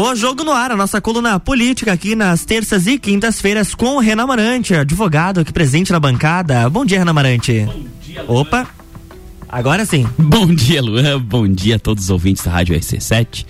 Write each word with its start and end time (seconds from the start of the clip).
O 0.00 0.14
Jogo 0.14 0.44
no 0.44 0.52
Ar, 0.52 0.70
a 0.70 0.76
nossa 0.76 1.00
coluna 1.00 1.40
política 1.40 1.92
aqui 1.92 2.14
nas 2.14 2.44
terças 2.44 2.86
e 2.86 3.00
quintas-feiras 3.00 3.74
com 3.74 3.96
o 3.96 3.98
Renan 3.98 4.28
Marante, 4.28 4.72
advogado 4.72 5.40
aqui 5.40 5.52
presente 5.52 5.90
na 5.90 5.98
bancada. 5.98 6.70
Bom 6.70 6.84
dia, 6.84 7.00
Renan 7.00 7.12
Marante. 7.12 7.64
Bom 7.66 7.84
dia, 8.00 8.22
Luan. 8.22 8.40
Opa. 8.42 8.68
Agora 9.48 9.84
sim. 9.84 10.06
Bom 10.16 10.54
dia, 10.54 10.80
Luan. 10.80 11.20
Bom 11.20 11.48
dia 11.48 11.74
a 11.74 11.78
todos 11.80 12.04
os 12.04 12.10
ouvintes 12.10 12.44
da 12.44 12.52
Rádio 12.52 12.78
RC7. 12.78 13.44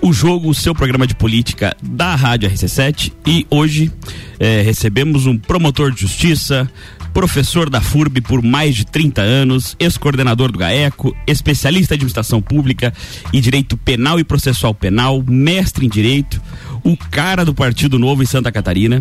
O 0.00 0.10
jogo, 0.10 0.48
o 0.48 0.54
seu 0.54 0.74
programa 0.74 1.06
de 1.06 1.14
política 1.14 1.76
da 1.82 2.14
Rádio 2.14 2.48
RC7. 2.48 3.12
E 3.26 3.46
hoje 3.50 3.92
é, 4.40 4.62
recebemos 4.62 5.26
um 5.26 5.36
promotor 5.36 5.90
de 5.90 6.00
justiça, 6.00 6.66
professor 7.14 7.70
da 7.70 7.80
FURB 7.80 8.20
por 8.20 8.42
mais 8.42 8.74
de 8.74 8.84
30 8.84 9.22
anos, 9.22 9.76
ex-coordenador 9.78 10.50
do 10.50 10.58
GAECO, 10.58 11.16
especialista 11.28 11.94
em 11.94 11.96
administração 11.96 12.42
pública 12.42 12.92
e 13.32 13.40
direito 13.40 13.76
penal 13.76 14.18
e 14.18 14.24
processual 14.24 14.74
penal, 14.74 15.22
mestre 15.26 15.86
em 15.86 15.88
direito, 15.88 16.42
o 16.82 16.96
cara 16.96 17.44
do 17.44 17.54
Partido 17.54 18.00
Novo 18.00 18.24
em 18.24 18.26
Santa 18.26 18.50
Catarina, 18.50 19.00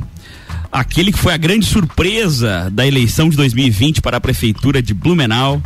aquele 0.72 1.12
que 1.12 1.18
foi 1.18 1.34
a 1.34 1.38
grande 1.38 1.66
surpresa 1.66 2.70
da 2.72 2.86
eleição 2.86 3.30
de 3.30 3.36
2020 3.36 4.00
para 4.00 4.18
a 4.18 4.22
prefeitura 4.22 4.80
de 4.80 4.94
Blumenau, 4.94 5.62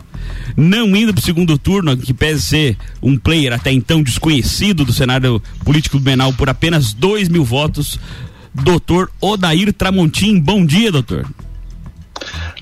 não 0.55 0.95
indo 0.95 1.13
para 1.13 1.21
o 1.21 1.25
segundo 1.25 1.57
turno, 1.57 1.97
que 1.97 2.13
pese 2.13 2.41
ser 2.41 2.77
um 3.01 3.17
player 3.17 3.51
até 3.51 3.73
então 3.73 4.01
desconhecido 4.01 4.85
do 4.85 4.93
cenário 4.93 5.41
político 5.65 5.99
Blumenau 5.99 6.31
por 6.31 6.49
apenas 6.49 6.93
2 6.93 7.27
mil 7.27 7.43
votos, 7.43 7.99
doutor 8.53 9.11
Odair 9.19 9.73
Tramontim. 9.73 10.39
Bom 10.39 10.65
dia, 10.65 10.93
doutor. 10.93 11.27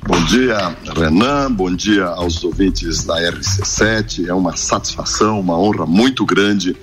Bom 0.07 0.23
dia, 0.25 0.75
Renan. 0.95 1.51
Bom 1.51 1.73
dia 1.73 2.05
aos 2.05 2.43
ouvintes 2.43 3.03
da 3.03 3.15
RC7. 3.15 4.27
É 4.27 4.33
uma 4.33 4.55
satisfação, 4.55 5.39
uma 5.39 5.57
honra 5.57 5.85
muito 5.85 6.25
grande 6.25 6.75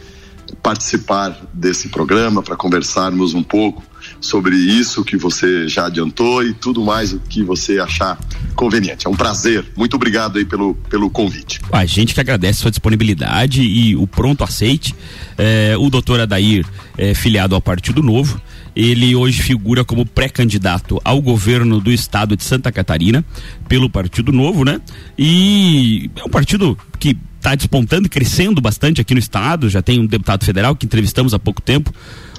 participar 0.62 1.37
desse 1.52 1.88
programa 1.88 2.42
para 2.42 2.56
conversarmos 2.56 3.34
um 3.34 3.42
pouco 3.42 3.82
sobre 4.20 4.56
isso 4.56 5.04
que 5.04 5.16
você 5.16 5.68
já 5.68 5.87
adiantou 5.87 6.45
e 6.45 6.52
tudo 6.52 6.82
mais 6.82 7.12
o 7.12 7.20
que 7.20 7.42
você 7.42 7.79
achar 7.79 8.18
conveniente. 8.54 9.07
É 9.07 9.10
um 9.10 9.14
prazer. 9.14 9.64
Muito 9.76 9.95
obrigado 9.95 10.38
aí 10.38 10.45
pelo, 10.45 10.74
pelo 10.88 11.10
convite. 11.10 11.60
A 11.73 11.84
gente 11.84 12.14
que 12.14 12.20
agradece 12.20 12.60
sua 12.60 12.70
disponibilidade 12.70 13.62
e 13.62 13.96
o 13.96 14.07
pronto 14.07 14.45
aceite. 14.45 14.95
É, 15.38 15.74
o 15.79 15.88
doutor 15.88 16.20
Adair 16.20 16.66
é 16.98 17.14
filiado 17.14 17.54
ao 17.54 17.60
Partido 17.60 18.02
Novo. 18.02 18.40
Ele 18.74 19.15
hoje 19.15 19.42
figura 19.42 19.84
como 19.84 20.06
pré-candidato 20.06 21.01
ao 21.04 21.20
governo 21.20 21.80
do 21.80 21.92
estado 21.92 22.37
de 22.37 22.45
Santa 22.45 22.73
Catarina 22.73 23.24
pelo 23.68 23.90
Partido 23.90 24.32
Novo, 24.32 24.64
né? 24.64 24.80
E 25.18 26.10
é 26.16 26.24
um 26.24 26.30
partido 26.30 26.76
que 26.98 27.16
está 27.37 27.54
despontando 27.54 28.06
e 28.06 28.10
crescendo 28.10 28.60
bastante 28.60 29.01
aqui 29.01 29.14
no 29.14 29.20
estado. 29.20 29.68
Já 29.68 29.82
tem 29.82 30.01
um 30.01 30.06
deputado 30.06 30.45
federal 30.45 30.76
que 30.76 30.87
entrevistamos 30.87 31.34
há 31.34 31.38
pouco 31.38 31.60
tempo, 31.60 31.92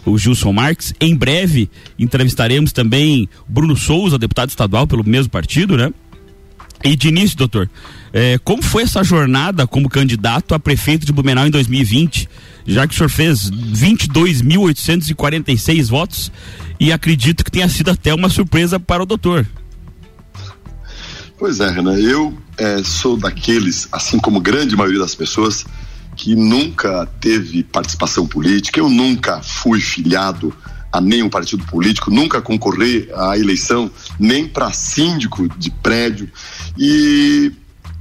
o 0.06 0.18
Gilson 0.18 0.54
Marques. 0.54 0.94
Em 1.00 1.16
breve 1.16 1.70
entrevistaremos 2.00 2.72
também 2.72 3.30
Bruno 3.48 3.76
Souza, 3.76 4.18
deputado 4.18 4.50
estadual 4.50 4.88
pelo 4.88 5.04
mesmo 5.04 5.30
partido, 5.30 5.78
né? 5.78 5.92
E 6.84 6.96
de 6.96 7.08
início, 7.08 7.38
doutor, 7.38 7.70
eh, 8.14 8.38
como 8.44 8.62
foi 8.62 8.84
essa 8.84 9.04
jornada 9.04 9.66
como 9.66 9.90
candidato 9.90 10.54
a 10.54 10.60
prefeito 10.60 11.04
de 11.06 11.12
Blumenau 11.12 11.48
em 11.48 11.52
2020? 11.52 12.30
Já 12.66 12.88
que 12.88 12.94
o 12.94 12.98
senhor 12.98 13.10
fez 13.10 13.52
22.846 13.52 15.90
votos 15.90 16.32
e 16.80 16.92
acredito 16.92 17.44
que 17.44 17.52
tenha 17.52 17.68
sido 17.68 17.92
até 17.92 18.14
uma 18.14 18.30
surpresa 18.30 18.80
para 18.80 19.04
o 19.04 19.06
doutor. 19.06 19.46
Pois 21.38 21.60
é, 21.60 21.70
Renan, 21.70 22.00
eu 22.00 22.38
é, 22.58 22.82
sou 22.84 23.18
daqueles, 23.18 23.88
assim 23.92 24.18
como 24.20 24.40
grande 24.40 24.76
maioria 24.76 25.00
das 25.00 25.16
pessoas, 25.16 25.66
que 26.16 26.36
nunca 26.36 27.08
teve 27.20 27.64
participação 27.64 28.28
política, 28.28 28.80
eu 28.80 28.90
nunca 28.90 29.42
fui 29.42 29.82
filiado 29.82 30.56
a 30.94 31.02
nenhum 31.02 31.28
partido 31.28 31.66
político, 31.66 32.12
nunca 32.12 32.40
concorri 32.40 33.10
à 33.16 33.36
eleição, 33.36 33.90
nem 34.20 34.48
para 34.48 34.72
síndico 34.72 35.50
de 35.58 35.72
prédio. 35.72 36.30
E 36.78 37.52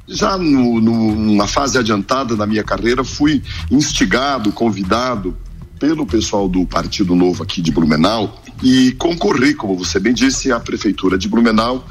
já 0.06 0.36
no, 0.36 0.78
no, 0.78 1.14
numa 1.14 1.46
fase 1.48 1.78
adiantada 1.78 2.36
da 2.36 2.46
minha 2.46 2.62
carreira, 2.62 3.02
fui 3.02 3.42
instigado, 3.70 4.52
convidado 4.52 5.34
pelo 5.80 6.06
pessoal 6.06 6.46
do 6.46 6.66
Partido 6.66 7.16
Novo 7.16 7.42
aqui 7.42 7.62
de 7.62 7.72
Blumenau 7.72 8.42
e 8.62 8.92
concorri, 8.92 9.54
como 9.54 9.74
você 9.74 9.98
bem 9.98 10.12
disse, 10.12 10.52
à 10.52 10.60
Prefeitura 10.60 11.16
de 11.16 11.28
Blumenau 11.28 11.86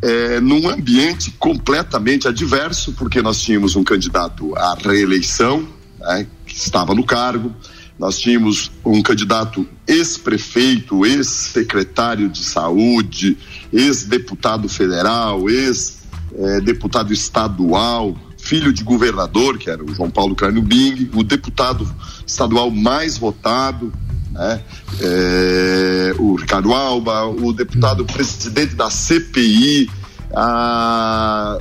é, 0.00 0.40
num 0.40 0.68
ambiente 0.68 1.32
completamente 1.32 2.28
adverso, 2.28 2.92
porque 2.92 3.20
nós 3.20 3.40
tínhamos 3.40 3.74
um 3.74 3.82
candidato 3.82 4.56
à 4.56 4.74
reeleição, 4.74 5.66
né, 5.98 6.26
que 6.46 6.54
estava 6.54 6.94
no 6.94 7.04
cargo, 7.04 7.52
nós 7.98 8.18
tínhamos 8.18 8.70
um 8.84 9.02
candidato 9.02 9.66
ex-prefeito, 9.86 11.06
ex-secretário 11.06 12.28
de 12.28 12.44
saúde, 12.44 13.38
ex-deputado 13.72 14.68
federal, 14.68 15.48
ex-deputado 15.48 17.12
estadual, 17.12 18.16
filho 18.36 18.72
de 18.72 18.84
governador, 18.84 19.58
que 19.58 19.70
era 19.70 19.82
o 19.82 19.94
João 19.94 20.10
Paulo 20.10 20.34
Crânio 20.34 20.62
Bing, 20.62 21.10
o 21.14 21.22
deputado 21.22 21.88
estadual 22.26 22.70
mais 22.70 23.16
votado, 23.16 23.92
né? 24.30 24.60
É, 25.00 26.14
o 26.18 26.34
Ricardo 26.34 26.72
Alba, 26.72 27.24
o 27.24 27.52
deputado 27.52 28.04
presidente 28.04 28.74
da 28.74 28.90
CPI, 28.90 29.90
a, 30.38 31.56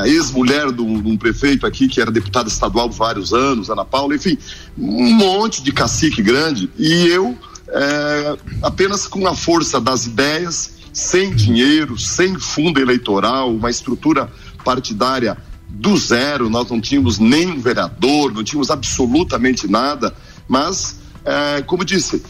a 0.00 0.08
ex-mulher 0.08 0.72
de 0.72 0.80
um 0.80 1.18
prefeito 1.18 1.66
aqui 1.66 1.86
que 1.86 2.00
era 2.00 2.10
deputada 2.10 2.48
estadual 2.48 2.90
vários 2.90 3.34
anos, 3.34 3.68
Ana 3.68 3.84
Paula, 3.84 4.14
enfim, 4.14 4.38
um 4.78 5.12
monte 5.12 5.62
de 5.62 5.70
cacique 5.70 6.22
grande 6.22 6.70
e 6.78 7.06
eu 7.08 7.36
é, 7.68 8.38
apenas 8.62 9.06
com 9.06 9.26
a 9.26 9.34
força 9.34 9.78
das 9.78 10.06
ideias, 10.06 10.78
sem 10.94 11.30
dinheiro, 11.34 11.98
sem 11.98 12.38
fundo 12.38 12.80
eleitoral, 12.80 13.54
uma 13.54 13.68
estrutura 13.68 14.32
partidária 14.64 15.36
do 15.68 15.94
zero, 15.94 16.48
nós 16.48 16.70
não 16.70 16.80
tínhamos 16.80 17.18
nem 17.18 17.58
vereador, 17.58 18.32
não 18.32 18.42
tínhamos 18.42 18.70
absolutamente 18.70 19.68
nada, 19.68 20.14
mas 20.48 20.98
é, 21.22 21.60
como 21.60 21.84
disse, 21.84 22.22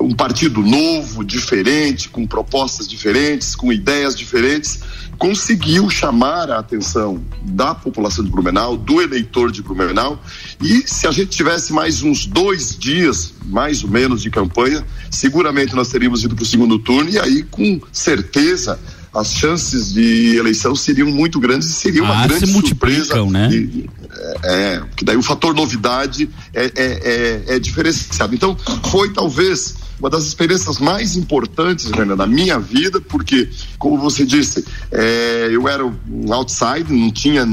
um 0.00 0.14
partido 0.14 0.60
novo, 0.60 1.24
diferente, 1.24 2.08
com 2.08 2.26
propostas 2.26 2.88
diferentes, 2.88 3.54
com 3.54 3.72
ideias 3.72 4.14
diferentes, 4.14 4.80
conseguiu 5.18 5.88
chamar 5.88 6.50
a 6.50 6.58
atenção 6.58 7.22
da 7.42 7.74
população 7.74 8.24
de 8.24 8.30
Blumenau, 8.30 8.76
do 8.76 9.00
eleitor 9.00 9.50
de 9.50 9.62
Blumenau, 9.62 10.22
e 10.60 10.82
se 10.86 11.06
a 11.06 11.10
gente 11.10 11.30
tivesse 11.30 11.72
mais 11.72 12.02
uns 12.02 12.26
dois 12.26 12.76
dias, 12.76 13.32
mais 13.44 13.82
ou 13.84 13.90
menos, 13.90 14.22
de 14.22 14.30
campanha, 14.30 14.84
seguramente 15.10 15.74
nós 15.74 15.88
teríamos 15.88 16.24
ido 16.24 16.34
para 16.34 16.42
o 16.42 16.46
segundo 16.46 16.78
turno, 16.78 17.10
e 17.10 17.18
aí, 17.18 17.42
com 17.42 17.80
certeza, 17.92 18.78
as 19.14 19.32
chances 19.32 19.94
de 19.94 20.36
eleição 20.36 20.74
seriam 20.74 21.08
muito 21.08 21.38
grandes 21.38 21.68
e 21.68 21.72
seria 21.72 22.02
uma 22.02 22.24
ah, 22.24 22.26
grande 22.26 22.50
surpresa. 22.50 23.24
Né? 23.26 23.48
E, 23.52 23.90
é, 24.42 24.82
que 24.96 25.04
daí 25.04 25.16
o 25.16 25.22
fator 25.22 25.54
novidade 25.54 26.28
é, 26.52 26.64
é, 26.64 26.72
é, 26.76 27.56
é 27.56 27.58
diferenciado. 27.58 28.34
Então, 28.34 28.56
foi 28.90 29.12
talvez 29.12 29.74
uma 29.98 30.10
das 30.10 30.24
experiências 30.24 30.78
mais 30.78 31.16
importantes 31.16 31.90
Renan, 31.90 32.16
da 32.16 32.26
minha 32.26 32.58
vida, 32.58 33.00
porque, 33.00 33.48
como 33.78 33.96
você 33.98 34.24
disse, 34.24 34.64
é, 34.90 35.48
eu 35.50 35.68
era 35.68 35.84
um 35.84 36.32
outside, 36.32 36.92
não 36.92 37.10
tinha 37.10 37.46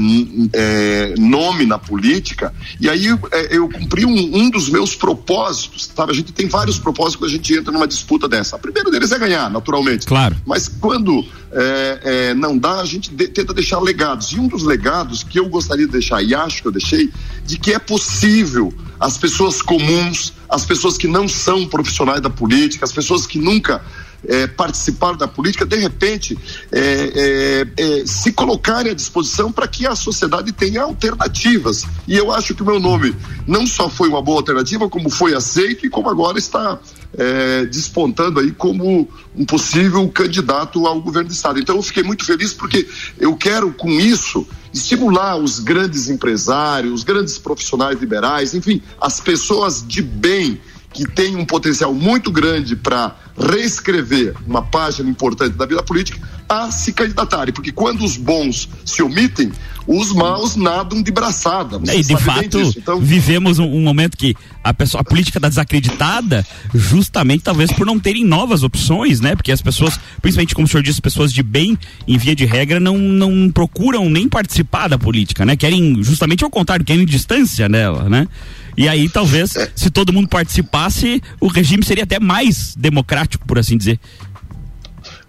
é, 0.52 1.14
nome 1.18 1.64
na 1.64 1.78
política, 1.78 2.52
e 2.80 2.88
aí 2.88 3.06
é, 3.30 3.56
eu 3.56 3.68
cumpri 3.68 4.04
um, 4.04 4.36
um, 4.36 4.50
dos 4.50 4.68
meus 4.68 4.94
propósitos, 4.94 5.90
sabe? 5.94 6.12
A 6.12 6.14
gente 6.14 6.32
tem 6.32 6.48
vários 6.48 6.78
propósitos 6.78 7.16
quando 7.16 7.30
a 7.30 7.32
gente 7.32 7.54
entra 7.54 7.72
numa 7.72 7.86
disputa 7.86 8.28
dessa. 8.28 8.56
O 8.56 8.58
primeiro 8.58 8.90
deles 8.90 9.12
é 9.12 9.18
ganhar, 9.18 9.50
naturalmente. 9.50 10.06
Claro. 10.06 10.36
Mas 10.44 10.68
quando 10.68 11.24
é, 11.52 12.00
é, 12.02 12.34
não 12.34 12.56
dá, 12.56 12.80
a 12.80 12.84
gente 12.84 13.10
de, 13.10 13.28
tenta 13.28 13.52
deixar 13.52 13.78
legados. 13.80 14.32
E 14.32 14.40
um 14.40 14.48
dos 14.48 14.62
legados 14.62 15.22
que 15.22 15.38
eu 15.38 15.48
gostaria 15.48 15.86
de 15.86 15.92
deixar, 15.92 16.22
e 16.22 16.34
acho 16.34 16.62
que 16.62 16.68
eu 16.68 16.72
deixei, 16.72 17.12
de 17.44 17.58
que 17.58 17.72
é 17.72 17.78
possível 17.78 18.72
as 18.98 19.18
pessoas 19.18 19.60
comuns, 19.60 20.32
as 20.48 20.64
pessoas 20.64 20.96
que 20.96 21.06
não 21.06 21.28
são 21.28 21.66
profissionais 21.66 22.20
da 22.20 22.30
política, 22.30 22.84
as 22.84 22.92
pessoas 22.92 23.26
que 23.26 23.38
nunca 23.38 23.82
é, 24.26 24.46
participaram 24.46 25.16
da 25.16 25.26
política, 25.26 25.66
de 25.66 25.76
repente 25.76 26.38
é, 26.70 27.66
é, 27.76 27.82
é 28.00 28.06
se 28.06 28.32
colocarem 28.32 28.92
à 28.92 28.94
disposição 28.94 29.50
para 29.50 29.66
que 29.66 29.86
a 29.86 29.94
sociedade 29.94 30.52
tenha 30.52 30.82
alternativas. 30.82 31.84
E 32.06 32.16
eu 32.16 32.32
acho 32.32 32.54
que 32.54 32.62
o 32.62 32.66
meu 32.66 32.78
nome 32.78 33.14
não 33.46 33.66
só 33.66 33.90
foi 33.90 34.08
uma 34.08 34.22
boa 34.22 34.38
alternativa, 34.38 34.88
como 34.88 35.10
foi 35.10 35.34
aceito 35.34 35.84
e 35.84 35.90
como 35.90 36.08
agora 36.08 36.38
está 36.38 36.78
é, 37.16 37.64
despontando 37.66 38.40
aí 38.40 38.52
como 38.52 39.08
um 39.36 39.44
possível 39.44 40.08
candidato 40.08 40.86
ao 40.86 41.00
governo 41.00 41.28
do 41.28 41.32
estado. 41.32 41.58
Então 41.58 41.76
eu 41.76 41.82
fiquei 41.82 42.02
muito 42.02 42.24
feliz 42.24 42.52
porque 42.52 42.88
eu 43.18 43.36
quero 43.36 43.72
com 43.72 43.90
isso 43.90 44.46
estimular 44.72 45.36
os 45.36 45.58
grandes 45.58 46.08
empresários, 46.08 46.92
os 46.92 47.04
grandes 47.04 47.38
profissionais 47.38 48.00
liberais, 48.00 48.54
enfim, 48.54 48.80
as 49.00 49.20
pessoas 49.20 49.86
de 49.86 50.00
bem 50.00 50.60
que 50.92 51.06
têm 51.06 51.36
um 51.36 51.44
potencial 51.44 51.92
muito 51.94 52.30
grande 52.30 52.76
para 52.76 53.16
reescrever 53.36 54.34
uma 54.46 54.62
página 54.62 55.08
importante 55.08 55.56
da 55.56 55.64
vida 55.64 55.82
política, 55.82 56.20
a 56.52 56.70
se 56.70 56.92
candidatarem, 56.92 57.52
porque 57.52 57.72
quando 57.72 58.04
os 58.04 58.16
bons 58.16 58.68
se 58.84 59.02
omitem, 59.02 59.50
os 59.86 60.12
maus 60.12 60.54
nadam 60.54 61.02
de 61.02 61.10
braçada. 61.10 61.80
É, 61.88 61.98
e 61.98 62.02
de 62.02 62.16
fato, 62.16 62.60
então... 62.76 63.00
vivemos 63.00 63.58
um, 63.58 63.64
um, 63.64 63.82
momento 63.82 64.16
que 64.16 64.36
a, 64.62 64.72
pessoa, 64.72 65.00
a 65.00 65.04
política 65.04 65.38
está 65.38 65.48
desacreditada, 65.48 66.46
justamente 66.74 67.42
talvez 67.42 67.72
por 67.72 67.86
não 67.86 67.98
terem 67.98 68.24
novas 68.24 68.62
opções, 68.62 69.20
né? 69.20 69.34
Porque 69.34 69.50
as 69.50 69.60
pessoas, 69.60 69.98
principalmente 70.20 70.54
como 70.54 70.66
o 70.66 70.68
senhor 70.68 70.82
disse, 70.82 71.00
pessoas 71.00 71.32
de 71.32 71.42
bem, 71.42 71.76
em 72.06 72.16
via 72.16 72.34
de 72.34 72.44
regra, 72.44 72.78
não, 72.78 72.96
não 72.96 73.50
procuram 73.50 74.08
nem 74.08 74.28
participar 74.28 74.88
da 74.88 74.98
política, 74.98 75.44
né? 75.44 75.56
Querem 75.56 76.02
justamente 76.02 76.44
ao 76.44 76.50
contrário, 76.50 76.84
querem 76.84 77.04
distância 77.04 77.68
dela, 77.68 78.08
né? 78.08 78.28
E 78.76 78.88
aí, 78.88 79.08
talvez, 79.08 79.54
é. 79.54 79.70
se 79.74 79.90
todo 79.90 80.12
mundo 80.12 80.28
participasse, 80.28 81.22
o 81.40 81.46
regime 81.46 81.84
seria 81.84 82.04
até 82.04 82.18
mais 82.18 82.74
democrático, 82.76 83.46
por 83.46 83.58
assim 83.58 83.76
dizer. 83.76 84.00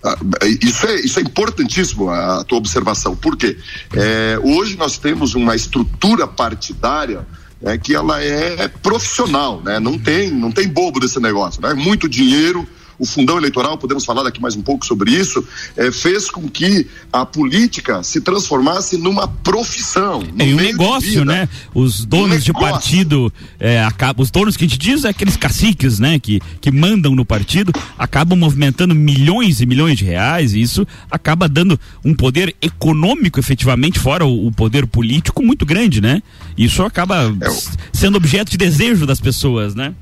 Ah, 0.03 0.17
isso 0.61 0.85
é, 0.85 0.95
isso 0.95 1.19
é 1.19 1.21
importantíssimo 1.21 2.09
a 2.09 2.44
tua 2.44 2.57
observação, 2.57 3.15
porque 3.15 3.57
é, 3.94 4.38
hoje 4.44 4.75
nós 4.77 4.97
temos 4.97 5.33
uma 5.33 5.55
estrutura 5.55 6.27
partidária 6.27 7.25
é, 7.63 7.77
que 7.77 7.95
ela 7.95 8.21
é 8.21 8.67
profissional, 8.67 9.61
né? 9.63 9.79
Não 9.79 9.97
tem, 9.97 10.29
não 10.29 10.51
tem 10.51 10.67
bobo 10.67 11.00
desse 11.00 11.19
negócio, 11.19 11.61
né? 11.61 11.73
Muito 11.73 12.09
dinheiro, 12.09 12.67
o 13.03 13.05
fundão 13.05 13.38
eleitoral, 13.38 13.77
podemos 13.77 14.05
falar 14.05 14.23
daqui 14.23 14.41
mais 14.41 14.55
um 14.55 14.61
pouco 14.61 14.85
sobre 14.85 15.11
isso, 15.11 15.45
é, 15.75 15.91
fez 15.91 16.31
com 16.31 16.47
que 16.47 16.88
a 17.11 17.25
política 17.25 18.01
se 18.01 18.21
transformasse 18.21 18.97
numa 18.97 19.27
profissão. 19.27 20.23
É 20.39 20.44
um 20.45 20.55
negócio, 20.55 21.25
né? 21.25 21.50
Os 21.75 22.05
donos 22.05 22.38
um 22.38 22.39
de 22.39 22.53
partido, 22.53 23.31
é, 23.59 23.83
acaba, 23.83 24.23
os 24.23 24.31
donos 24.31 24.55
que 24.55 24.63
a 24.63 24.67
gente 24.67 24.79
diz 24.79 25.03
é 25.03 25.09
aqueles 25.09 25.35
caciques, 25.35 26.00
né? 26.00 26.17
Que, 26.17 26.39
que 26.61 26.71
mandam 26.71 27.13
no 27.13 27.25
partido, 27.25 27.73
acabam 28.00 28.39
movimentando 28.39 28.95
milhões 28.95 29.59
e 29.59 29.65
milhões 29.65 29.97
de 29.97 30.06
reais 30.06 30.53
e 30.53 30.61
isso 30.61 30.88
acaba 31.11 31.49
dando 31.49 31.77
um 32.06 32.13
poder 32.13 32.56
econômico 32.61 33.38
efetivamente, 33.38 33.99
fora 33.99 34.25
o, 34.25 34.47
o 34.47 34.51
poder 34.51 34.88
político 34.88 35.44
muito 35.44 35.65
grande, 35.65 35.99
né? 35.99 36.23
Isso 36.57 36.81
acaba 36.83 37.35
é, 37.41 37.49
sendo 37.91 38.15
objeto 38.15 38.49
de 38.49 38.57
desejo 38.57 39.06
das 39.06 39.19
pessoas, 39.19 39.75
né? 39.75 39.94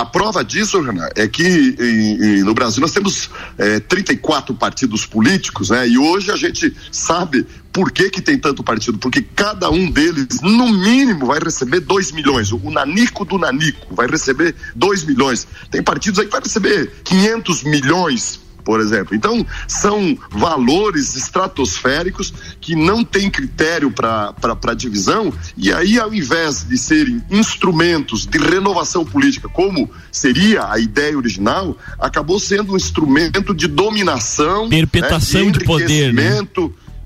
A 0.00 0.06
prova 0.06 0.42
disso, 0.42 0.80
Renan, 0.80 1.10
é 1.14 1.28
que 1.28 1.76
em, 1.78 2.38
em, 2.38 2.42
no 2.42 2.54
Brasil 2.54 2.80
nós 2.80 2.90
temos 2.90 3.28
é, 3.58 3.80
34 3.80 4.54
partidos 4.54 5.04
políticos, 5.04 5.68
né? 5.68 5.86
E 5.86 5.98
hoje 5.98 6.30
a 6.30 6.36
gente 6.36 6.74
sabe 6.90 7.46
por 7.70 7.92
que, 7.92 8.08
que 8.08 8.22
tem 8.22 8.38
tanto 8.38 8.64
partido? 8.64 8.96
Porque 8.96 9.20
cada 9.20 9.68
um 9.70 9.90
deles, 9.90 10.40
no 10.40 10.72
mínimo, 10.72 11.26
vai 11.26 11.38
receber 11.38 11.80
2 11.80 12.12
milhões. 12.12 12.50
O 12.50 12.70
Nanico 12.70 13.26
do 13.26 13.36
Nanico 13.36 13.94
vai 13.94 14.06
receber 14.06 14.54
2 14.74 15.04
milhões. 15.04 15.46
Tem 15.70 15.82
partidos 15.82 16.18
aí 16.18 16.24
que 16.24 16.32
vai 16.32 16.40
receber 16.40 16.90
500 17.04 17.62
milhões 17.64 18.40
por 18.64 18.80
exemplo. 18.80 19.14
Então, 19.14 19.44
são 19.66 20.16
valores 20.30 21.16
estratosféricos 21.16 22.32
que 22.60 22.74
não 22.74 23.04
têm 23.04 23.30
critério 23.30 23.90
para 23.90 24.74
divisão, 24.74 25.32
e 25.56 25.72
aí, 25.72 25.98
ao 25.98 26.12
invés 26.12 26.66
de 26.66 26.76
serem 26.78 27.22
instrumentos 27.30 28.26
de 28.26 28.38
renovação 28.38 29.04
política, 29.04 29.48
como 29.48 29.90
seria 30.10 30.70
a 30.70 30.78
ideia 30.78 31.16
original, 31.16 31.76
acabou 31.98 32.38
sendo 32.38 32.72
um 32.72 32.76
instrumento 32.76 33.54
de 33.54 33.66
dominação, 33.66 34.68
perpetuação 34.68 35.46
né, 35.46 35.50
de, 35.52 35.58
de 35.58 35.64
poder. 35.64 36.12
Né? 36.12 36.38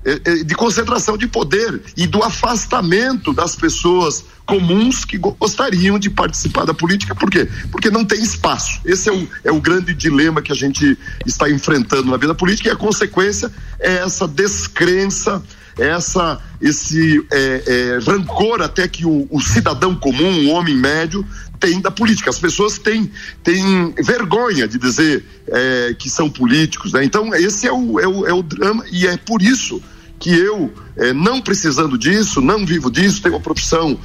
É, 0.05 0.21
é, 0.23 0.43
de 0.43 0.53
concentração 0.53 1.17
de 1.17 1.27
poder 1.27 1.81
e 1.97 2.05
do 2.05 2.21
afastamento 2.21 3.33
das 3.33 3.55
pessoas 3.55 4.23
comuns 4.45 5.03
que 5.03 5.17
gostariam 5.17 5.97
de 5.97 6.11
participar 6.11 6.63
da 6.63 6.75
política. 6.75 7.15
Por 7.15 7.31
quê? 7.31 7.49
Porque 7.71 7.89
não 7.89 8.05
tem 8.05 8.21
espaço. 8.21 8.79
Esse 8.85 9.09
é 9.09 9.11
o, 9.11 9.27
é 9.43 9.51
o 9.51 9.59
grande 9.59 9.95
dilema 9.95 10.43
que 10.43 10.51
a 10.51 10.55
gente 10.55 10.95
está 11.25 11.49
enfrentando 11.49 12.11
na 12.11 12.17
vida 12.17 12.35
política 12.35 12.69
e 12.69 12.71
a 12.71 12.75
consequência 12.75 13.51
é 13.79 13.95
essa 13.95 14.27
descrença 14.27 15.41
essa 15.77 16.39
esse 16.61 17.25
é, 17.31 17.63
é, 17.67 17.99
rancor 17.99 18.61
até 18.61 18.87
que 18.87 19.05
o, 19.05 19.27
o, 19.29 19.41
cidadão 19.41 19.93
comum, 19.93 20.47
o 20.47 20.51
homem 20.51 20.75
médio, 20.75 21.25
tem 21.59 21.81
da 21.81 21.91
política. 21.91 22.29
As 22.29 22.39
pessoas 22.39 22.77
têm, 22.77 23.11
têm 23.43 23.93
vergonha 24.01 24.67
de 24.67 24.77
dizer 24.77 25.25
é, 25.47 25.95
que 25.97 26.09
são 26.09 26.29
políticos. 26.29 26.93
Né? 26.93 27.03
Então, 27.03 27.35
esse 27.35 27.67
é 27.67 27.73
o, 27.73 27.99
é, 27.99 28.07
o, 28.07 28.25
é 28.25 28.33
o 28.33 28.41
drama, 28.41 28.85
e 28.89 29.05
é 29.05 29.17
por 29.17 29.41
isso 29.41 29.81
que 30.25 30.35
eu, 30.35 30.73
é, 30.97 31.13
não 31.13 31.39
precisando 31.39 31.99
disso, 31.99 32.41
não 32.41 32.65
vivo 32.65 32.89
disso, 32.89 33.21
tenho 33.21 33.35
uma 33.35 33.41
profissão 33.41 33.95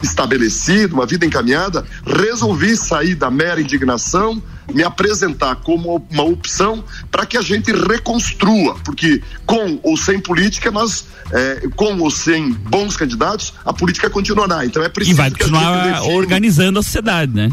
estabelecida, 0.00 0.94
uma 0.94 1.04
vida 1.04 1.26
encaminhada, 1.26 1.84
resolvi 2.06 2.76
sair 2.76 3.16
da 3.16 3.28
mera 3.28 3.60
indignação, 3.60 4.40
me 4.72 4.84
apresentar 4.84 5.56
como 5.56 6.06
uma 6.08 6.22
opção 6.22 6.84
para 7.10 7.26
que 7.26 7.36
a 7.36 7.42
gente 7.42 7.72
reconstrua, 7.72 8.76
porque 8.84 9.20
com 9.44 9.80
ou 9.82 9.96
sem 9.96 10.20
política, 10.20 10.70
nós, 10.70 11.06
é, 11.32 11.66
com 11.74 11.98
ou 11.98 12.08
sem 12.08 12.52
bons 12.52 12.96
candidatos, 12.96 13.52
a 13.64 13.72
política 13.72 14.08
continuará. 14.08 14.64
Então 14.64 14.80
é 14.80 14.88
preciso. 14.88 15.16
E 15.16 15.18
vai 15.18 15.30
continuar 15.32 16.04
organizando 16.04 16.78
a 16.78 16.82
sociedade, 16.84 17.34
né? 17.34 17.50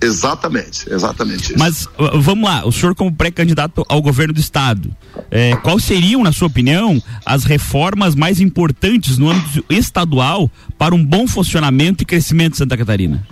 Exatamente, 0.00 0.92
exatamente. 0.92 1.52
Isso. 1.52 1.58
Mas 1.58 1.88
vamos 2.22 2.48
lá, 2.48 2.66
o 2.66 2.72
senhor 2.72 2.94
como 2.94 3.12
pré-candidato 3.12 3.84
ao 3.88 4.00
governo 4.00 4.34
do 4.34 4.40
estado, 4.40 4.94
é, 5.30 5.56
quais 5.56 5.84
seriam, 5.84 6.22
na 6.22 6.32
sua 6.32 6.48
opinião, 6.48 7.02
as 7.24 7.44
reformas 7.44 8.14
mais 8.14 8.40
importantes 8.40 9.18
no 9.18 9.30
âmbito 9.30 9.64
estadual 9.68 10.50
para 10.76 10.94
um 10.94 11.04
bom 11.04 11.26
funcionamento 11.26 12.02
e 12.02 12.06
crescimento 12.06 12.52
de 12.52 12.58
Santa 12.58 12.76
Catarina? 12.76 13.26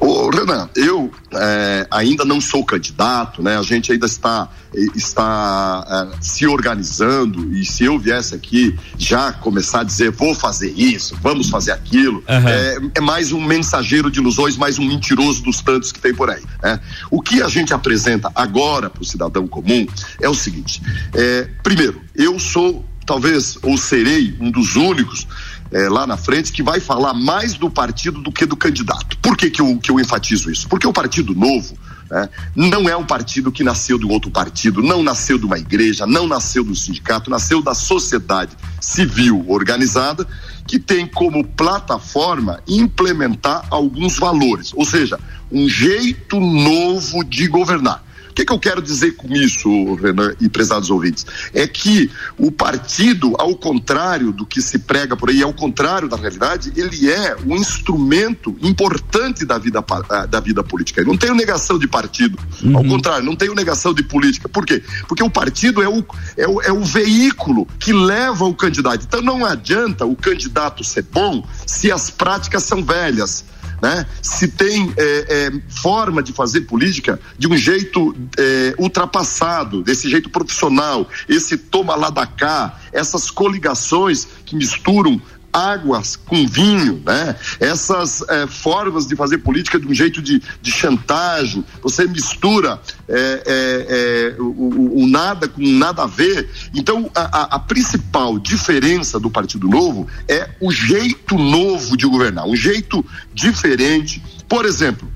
Ô, 0.00 0.30
Renan, 0.30 0.68
eu 0.76 1.10
é, 1.32 1.86
ainda 1.90 2.24
não 2.24 2.40
sou 2.40 2.64
candidato, 2.64 3.42
né? 3.42 3.58
A 3.58 3.62
gente 3.62 3.92
ainda 3.92 4.06
está, 4.06 4.48
está 4.94 6.12
é, 6.12 6.16
se 6.20 6.46
organizando 6.46 7.52
e 7.54 7.64
se 7.64 7.84
eu 7.84 7.98
viesse 7.98 8.34
aqui 8.34 8.78
já 8.98 9.32
começar 9.32 9.80
a 9.80 9.84
dizer 9.84 10.10
vou 10.10 10.34
fazer 10.34 10.72
isso, 10.76 11.16
vamos 11.22 11.48
fazer 11.48 11.72
aquilo, 11.72 12.18
uhum. 12.28 12.48
é, 12.48 12.78
é, 12.96 13.00
mais 13.00 13.32
um 13.32 13.40
mensageiro 13.40 14.10
de 14.10 14.20
ilusões, 14.20 14.56
mais 14.56 14.78
um 14.78 14.84
mentiroso 14.86 15.42
dos 15.42 15.60
tantos 15.60 15.92
que 15.92 16.00
tem 16.00 16.14
por 16.14 16.30
aí. 16.30 16.42
Né? 16.62 16.80
O 17.10 17.20
que 17.20 17.42
a 17.42 17.48
gente 17.48 17.72
apresenta 17.72 18.30
agora 18.34 18.90
para 18.90 19.02
o 19.02 19.04
cidadão 19.04 19.46
comum 19.46 19.86
é 20.20 20.28
o 20.28 20.34
seguinte: 20.34 20.82
é, 21.14 21.48
primeiro, 21.62 22.00
eu 22.14 22.38
sou 22.38 22.84
talvez 23.04 23.58
ou 23.62 23.76
serei 23.76 24.34
um 24.40 24.50
dos 24.50 24.76
únicos 24.76 25.26
é, 25.74 25.88
lá 25.88 26.06
na 26.06 26.16
frente 26.16 26.52
que 26.52 26.62
vai 26.62 26.78
falar 26.78 27.12
mais 27.12 27.54
do 27.54 27.68
partido 27.68 28.20
do 28.20 28.30
que 28.30 28.46
do 28.46 28.56
candidato. 28.56 29.18
Por 29.18 29.36
que, 29.36 29.50
que, 29.50 29.60
eu, 29.60 29.76
que 29.78 29.90
eu 29.90 29.98
enfatizo 29.98 30.48
isso? 30.48 30.68
Porque 30.68 30.86
o 30.86 30.92
Partido 30.92 31.34
Novo 31.34 31.76
né, 32.08 32.28
não 32.54 32.88
é 32.88 32.96
um 32.96 33.04
partido 33.04 33.50
que 33.50 33.64
nasceu 33.64 33.98
de 33.98 34.06
um 34.06 34.10
outro 34.12 34.30
partido, 34.30 34.80
não 34.80 35.02
nasceu 35.02 35.36
de 35.36 35.44
uma 35.44 35.58
igreja, 35.58 36.06
não 36.06 36.28
nasceu 36.28 36.62
do 36.62 36.76
sindicato, 36.76 37.28
nasceu 37.28 37.60
da 37.60 37.74
sociedade 37.74 38.56
civil 38.80 39.44
organizada 39.48 40.24
que 40.64 40.78
tem 40.78 41.08
como 41.08 41.44
plataforma 41.44 42.60
implementar 42.68 43.66
alguns 43.68 44.16
valores, 44.16 44.72
ou 44.74 44.84
seja, 44.84 45.18
um 45.50 45.68
jeito 45.68 46.38
novo 46.38 47.24
de 47.24 47.48
governar. 47.48 48.02
O 48.34 48.36
que, 48.36 48.44
que 48.44 48.52
eu 48.52 48.58
quero 48.58 48.82
dizer 48.82 49.12
com 49.12 49.32
isso, 49.32 49.94
Renan 49.94 50.34
e 50.40 50.48
prezados 50.48 50.90
ouvintes? 50.90 51.24
É 51.52 51.68
que 51.68 52.10
o 52.36 52.50
partido, 52.50 53.32
ao 53.38 53.54
contrário 53.54 54.32
do 54.32 54.44
que 54.44 54.60
se 54.60 54.80
prega 54.80 55.16
por 55.16 55.30
aí, 55.30 55.40
ao 55.40 55.52
contrário 55.52 56.08
da 56.08 56.16
realidade, 56.16 56.72
ele 56.74 57.08
é 57.08 57.36
um 57.46 57.54
instrumento 57.54 58.56
importante 58.60 59.44
da 59.44 59.56
vida, 59.56 59.84
ah, 60.10 60.26
da 60.26 60.40
vida 60.40 60.64
política. 60.64 61.00
Eu 61.00 61.06
não 61.06 61.16
tenho 61.16 61.32
negação 61.32 61.78
de 61.78 61.86
partido. 61.86 62.36
Uhum. 62.60 62.76
Ao 62.76 62.82
contrário, 62.82 63.24
não 63.24 63.36
tenho 63.36 63.54
negação 63.54 63.94
de 63.94 64.02
política. 64.02 64.48
Por 64.48 64.66
quê? 64.66 64.82
Porque 65.06 65.22
o 65.22 65.30
partido 65.30 65.80
é 65.80 65.88
o, 65.88 66.04
é 66.36 66.48
o, 66.48 66.60
é 66.60 66.72
o 66.72 66.82
veículo 66.82 67.68
que 67.78 67.92
leva 67.92 68.44
o 68.46 68.54
candidato. 68.54 69.04
Então 69.06 69.22
não 69.22 69.46
adianta 69.46 70.04
o 70.04 70.16
candidato 70.16 70.82
ser 70.82 71.06
bom 71.12 71.46
se 71.64 71.92
as 71.92 72.10
práticas 72.10 72.64
são 72.64 72.84
velhas 72.84 73.44
né? 73.84 74.06
Se 74.22 74.48
tem 74.48 74.94
é, 74.96 75.26
é, 75.28 75.52
forma 75.68 76.22
de 76.22 76.32
fazer 76.32 76.62
política 76.62 77.20
de 77.38 77.46
um 77.46 77.54
jeito 77.54 78.16
é, 78.38 78.74
ultrapassado, 78.78 79.82
desse 79.82 80.08
jeito 80.08 80.30
profissional, 80.30 81.06
esse 81.28 81.58
toma 81.58 81.94
lá 81.94 82.08
da 82.08 82.26
cá, 82.26 82.80
essas 82.94 83.30
coligações 83.30 84.26
que 84.46 84.56
misturam 84.56 85.20
águas 85.54 86.16
com 86.16 86.44
vinho, 86.48 87.00
né? 87.06 87.36
Essas 87.60 88.22
é, 88.28 88.46
formas 88.48 89.06
de 89.06 89.14
fazer 89.14 89.38
política 89.38 89.78
de 89.78 89.86
um 89.86 89.94
jeito 89.94 90.20
de, 90.20 90.42
de 90.60 90.72
chantagem, 90.72 91.64
você 91.80 92.08
mistura 92.08 92.80
é, 93.08 94.34
é, 94.36 94.42
o, 94.42 95.02
o, 95.02 95.06
nada 95.06 95.46
com 95.46 95.62
nada 95.62 96.02
a 96.02 96.06
ver. 96.06 96.50
Então, 96.74 97.08
a, 97.14 97.54
a, 97.54 97.58
principal 97.60 98.36
diferença 98.38 99.20
do 99.20 99.30
Partido 99.30 99.68
Novo 99.68 100.08
é 100.28 100.50
o 100.60 100.72
jeito 100.72 101.38
novo 101.38 101.96
de 101.96 102.06
governar, 102.06 102.46
um 102.46 102.56
jeito 102.56 103.04
diferente. 103.32 104.20
Por 104.48 104.64
exemplo, 104.64 105.08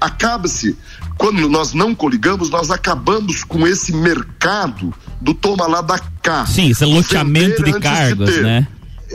acaba-se 0.00 0.76
quando 1.16 1.48
nós 1.48 1.72
não 1.72 1.94
coligamos, 1.94 2.50
nós 2.50 2.70
acabamos 2.70 3.44
com 3.44 3.66
esse 3.66 3.92
mercado 3.92 4.92
do 5.20 5.32
toma 5.32 5.66
lá 5.66 5.80
da 5.80 5.98
cá. 6.22 6.44
Sim, 6.46 6.70
esse 6.70 6.84
loteamento 6.84 7.62
de 7.62 7.78
cargos, 7.78 8.32
de 8.32 8.40
né? 8.40 8.66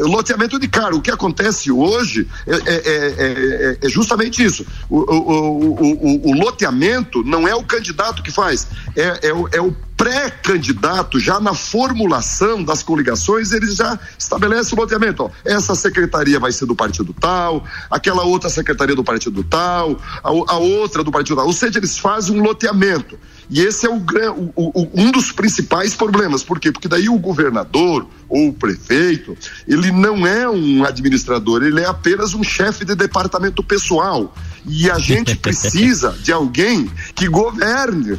Loteamento 0.08 0.60
de 0.60 0.68
caro. 0.68 0.98
O 0.98 1.02
que 1.02 1.12
acontece 1.12 1.72
hoje 1.72 2.28
é, 2.48 2.56
é, 2.56 3.78
é 3.82 3.90
justamente 3.90 4.44
isso. 4.44 4.66
O, 4.90 5.00
o, 5.00 5.76
o, 5.82 6.30
o, 6.30 6.34
loteamento 6.34 7.24
não 7.24 7.48
é 7.48 7.56
o 7.56 7.64
candidato 7.64 8.24
que 8.24 8.32
faz, 8.32 8.68
é, 8.96 9.34
o, 9.34 9.48
é 9.52 9.62
o 9.62 9.76
pré-candidato, 10.00 11.20
já 11.20 11.42
na 11.42 11.54
formulação 11.54 12.64
das 12.64 12.82
coligações, 12.82 13.52
ele 13.52 13.70
já 13.70 14.00
estabelece 14.18 14.74
o 14.74 14.78
loteamento. 14.78 15.24
Ó, 15.24 15.30
essa 15.44 15.76
secretaria 15.76 16.40
vai 16.40 16.54
ser 16.54 16.66
do 16.66 16.74
partido 16.74 17.14
tal, 17.14 17.66
aquela 17.92 18.24
outra 18.24 18.50
secretaria 18.50 18.96
do 18.96 19.04
partido 19.04 19.44
tal, 19.44 20.00
a, 20.24 20.30
a 20.30 20.58
outra 20.58 21.04
do 21.04 21.12
partido 21.12 21.36
tal. 21.36 21.48
Ou 21.48 21.52
seja, 21.52 21.80
eles 21.80 21.98
fazem 21.98 22.40
um 22.40 22.42
loteamento. 22.42 23.20
E 23.50 23.62
esse 23.62 23.86
é 23.86 23.90
o, 23.90 23.98
o, 24.56 24.82
o, 24.82 24.90
um 24.94 25.12
dos 25.12 25.32
principais 25.32 25.96
problemas. 25.96 26.44
Por 26.44 26.60
quê? 26.60 26.72
Porque 26.72 26.88
daí 26.88 27.10
o 27.10 27.18
governador 27.18 28.08
ou 28.30 28.50
o 28.50 28.54
prefeito, 28.54 29.36
ele 29.68 29.92
não 29.92 30.26
é 30.28 30.48
um 30.48 30.84
administrador, 30.86 31.64
ele 31.64 31.82
é 31.82 31.86
apenas 31.86 32.36
um 32.36 32.44
chefe 32.44 32.86
de 32.86 32.94
departamento 32.94 33.64
pessoal. 33.64 34.36
E 34.68 34.90
a 34.92 35.00
gente 35.00 35.36
precisa 35.40 36.16
de 36.22 36.32
alguém 36.32 36.92
que 37.16 37.28
governe, 37.28 38.18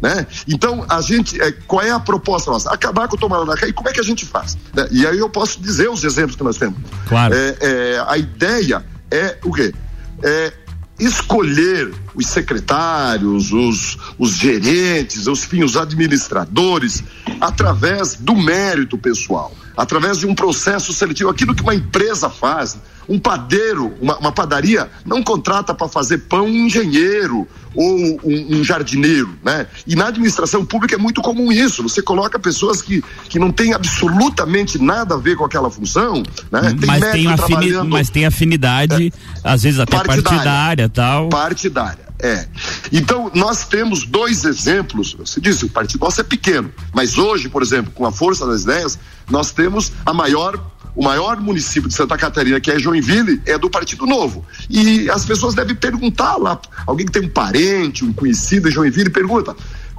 né? 0.00 0.26
Então, 0.48 0.86
a 0.88 1.02
gente, 1.02 1.38
é, 1.40 1.52
qual 1.52 1.82
é 1.82 1.90
a 1.90 2.00
proposta 2.00 2.50
nossa? 2.50 2.70
Acabar 2.70 3.06
com 3.06 3.16
o 3.16 3.18
tomada 3.18 3.44
da 3.44 3.56
cá 3.56 3.68
e 3.68 3.72
como 3.74 3.90
é 3.90 3.92
que 3.92 4.00
a 4.00 4.04
gente 4.04 4.24
faz? 4.24 4.56
Né? 4.74 4.88
E 4.90 5.06
aí 5.06 5.18
eu 5.18 5.28
posso 5.28 5.60
dizer 5.60 5.90
os 5.90 6.04
exemplos 6.04 6.36
que 6.36 6.42
nós 6.42 6.56
temos. 6.56 6.78
Claro. 7.06 7.34
É, 7.34 7.56
é, 7.60 8.04
a 8.08 8.16
ideia 8.16 8.82
é 9.10 9.36
o 9.44 9.52
quê? 9.52 9.74
É 10.22 10.52
escolher 11.00 11.92
os 12.14 12.26
secretários, 12.26 13.52
os, 13.52 13.96
os 14.18 14.32
gerentes, 14.32 15.26
os, 15.26 15.44
enfim, 15.44 15.64
os 15.64 15.76
administradores, 15.76 17.02
através 17.40 18.14
do 18.14 18.36
mérito 18.36 18.98
pessoal, 18.98 19.52
através 19.76 20.18
de 20.18 20.26
um 20.26 20.34
processo 20.34 20.92
seletivo, 20.92 21.30
aquilo 21.30 21.54
que 21.54 21.62
uma 21.62 21.74
empresa 21.74 22.28
faz. 22.28 22.78
Um 23.08 23.18
padeiro, 23.18 23.92
uma, 24.00 24.18
uma 24.18 24.30
padaria, 24.30 24.88
não 25.04 25.20
contrata 25.20 25.74
para 25.74 25.88
fazer 25.88 26.18
pão 26.18 26.44
um 26.44 26.66
engenheiro 26.66 27.48
ou 27.74 27.96
um, 27.96 28.18
um, 28.58 28.64
jardineiro, 28.64 29.38
né? 29.44 29.66
E 29.86 29.94
na 29.94 30.08
administração 30.08 30.64
pública 30.64 30.94
é 30.94 30.98
muito 30.98 31.20
comum 31.20 31.52
isso. 31.52 31.82
Você 31.82 32.02
coloca 32.02 32.38
pessoas 32.38 32.82
que, 32.82 33.02
que 33.28 33.38
não 33.38 33.52
têm 33.52 33.72
absolutamente 33.74 34.78
nada 34.78 35.14
a 35.14 35.18
ver 35.18 35.36
com 35.36 35.44
aquela 35.44 35.70
função, 35.70 36.22
né? 36.50 36.74
Tem 36.78 36.86
mas, 36.86 37.10
tem 37.10 37.26
afini, 37.28 37.72
mas 37.88 38.10
tem 38.10 38.26
afinidade, 38.26 39.12
é, 39.44 39.50
às 39.50 39.62
vezes 39.62 39.78
até 39.78 39.96
partidária, 39.96 40.22
partidária 40.22 40.88
tal. 40.88 41.28
Partidária. 41.28 42.10
É. 42.22 42.46
Então, 42.92 43.30
nós 43.34 43.64
temos 43.64 44.04
dois 44.04 44.44
exemplos. 44.44 45.14
Você 45.14 45.40
disse, 45.40 45.64
o 45.64 45.70
partido 45.70 46.00
nosso 46.00 46.20
é 46.20 46.24
pequeno, 46.24 46.70
mas 46.92 47.16
hoje, 47.16 47.48
por 47.48 47.62
exemplo, 47.62 47.90
com 47.94 48.04
a 48.04 48.12
força 48.12 48.46
das 48.46 48.62
ideias, 48.62 48.98
nós 49.30 49.52
temos 49.52 49.92
a 50.04 50.12
maior 50.12 50.60
o 50.94 51.04
maior 51.04 51.40
município 51.40 51.88
de 51.88 51.94
Santa 51.94 52.16
Catarina, 52.16 52.60
que 52.60 52.70
é 52.70 52.78
Joinville, 52.78 53.40
é 53.46 53.58
do 53.58 53.70
Partido 53.70 54.06
Novo. 54.06 54.44
E 54.68 55.08
as 55.10 55.24
pessoas 55.24 55.54
devem 55.54 55.74
perguntar 55.74 56.36
lá, 56.36 56.60
alguém 56.86 57.06
que 57.06 57.12
tem 57.12 57.22
um 57.22 57.28
parente, 57.28 58.04
um 58.04 58.12
conhecido 58.12 58.68
em 58.68 58.72
Joinville, 58.72 59.10
pergunta: 59.10 59.54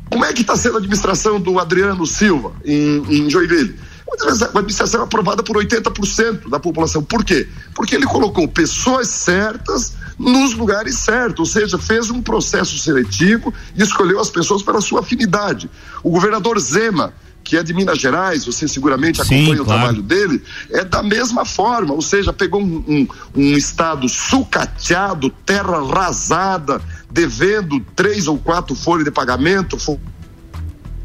como 0.09 0.25
é 0.25 0.33
que 0.33 0.41
está 0.41 0.55
sendo 0.57 0.75
a 0.75 0.77
administração 0.79 1.39
do 1.39 1.57
Adriano 1.59 2.05
Silva 2.05 2.51
em, 2.65 3.03
em 3.09 3.29
Joinville? 3.29 3.75
Uma 4.05 4.59
administração 4.59 5.03
aprovada 5.03 5.41
por 5.41 5.55
80% 5.55 6.49
da 6.49 6.59
população. 6.59 7.01
Por 7.01 7.23
quê? 7.23 7.47
Porque 7.73 7.95
ele 7.95 8.05
colocou 8.05 8.45
pessoas 8.45 9.07
certas 9.07 9.93
nos 10.19 10.53
lugares 10.53 10.97
certos, 10.97 11.39
ou 11.39 11.45
seja, 11.45 11.77
fez 11.77 12.09
um 12.09 12.21
processo 12.21 12.77
seletivo 12.77 13.53
e 13.75 13.81
escolheu 13.81 14.19
as 14.19 14.29
pessoas 14.29 14.61
pela 14.61 14.81
sua 14.81 14.99
afinidade. 14.99 15.69
O 16.03 16.11
governador 16.11 16.59
Zema 16.59 17.13
que 17.43 17.57
é 17.57 17.63
de 17.63 17.73
Minas 17.73 17.99
Gerais, 17.99 18.45
você 18.45 18.67
seguramente 18.67 19.21
acompanha 19.21 19.45
Sim, 19.45 19.61
o 19.61 19.65
claro. 19.65 19.79
trabalho 19.81 20.01
dele, 20.01 20.43
é 20.69 20.83
da 20.83 21.01
mesma 21.01 21.45
forma, 21.45 21.93
ou 21.93 22.01
seja, 22.01 22.31
pegou 22.31 22.61
um, 22.61 22.83
um, 22.87 23.07
um 23.35 23.57
estado 23.57 24.07
sucateado, 24.07 25.29
terra 25.45 25.77
arrasada, 25.77 26.81
devendo 27.09 27.79
três 27.95 28.27
ou 28.27 28.37
quatro 28.37 28.75
folhas 28.75 29.05
de 29.05 29.11
pagamento, 29.11 29.77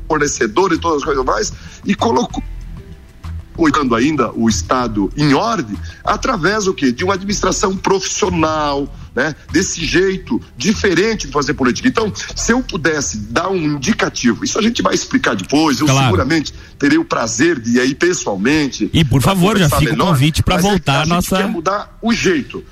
fornecedor 0.08 0.72
e 0.72 0.78
todas 0.78 0.98
as 0.98 1.04
coisas 1.04 1.24
mais, 1.24 1.52
e 1.84 1.94
colocou 1.94 2.42
cuidando 3.56 3.94
ainda 3.94 4.30
o 4.32 4.48
Estado 4.48 5.10
em 5.16 5.32
ordem, 5.32 5.76
através 6.04 6.66
o 6.66 6.74
quê? 6.74 6.92
De 6.92 7.02
uma 7.02 7.14
administração 7.14 7.74
profissional, 7.74 8.86
né? 9.16 9.34
Desse 9.50 9.82
jeito 9.82 10.38
diferente 10.58 11.26
de 11.26 11.32
fazer 11.32 11.54
política. 11.54 11.88
Então, 11.88 12.12
se 12.36 12.52
eu 12.52 12.62
pudesse 12.62 13.16
dar 13.16 13.48
um 13.48 13.56
indicativo, 13.56 14.44
isso 14.44 14.58
a 14.58 14.62
gente 14.62 14.82
vai 14.82 14.94
explicar 14.94 15.34
depois, 15.34 15.80
eu 15.80 15.86
claro. 15.86 16.04
seguramente 16.04 16.52
terei 16.78 16.98
o 16.98 17.04
prazer 17.04 17.58
de 17.58 17.76
ir 17.76 17.80
aí 17.80 17.94
pessoalmente. 17.94 18.90
E 18.92 19.02
por 19.02 19.22
favor, 19.22 19.56
já 19.58 19.70
fica 19.70 19.94
o 19.94 19.96
convite 19.96 20.42
para 20.42 20.58
voltar 20.58 21.00
é 21.00 21.02
a 21.02 21.06
nossa. 21.06 21.38
quer 21.38 21.48
mudar 21.48 21.96
o 22.02 22.12
jeito 22.12 22.62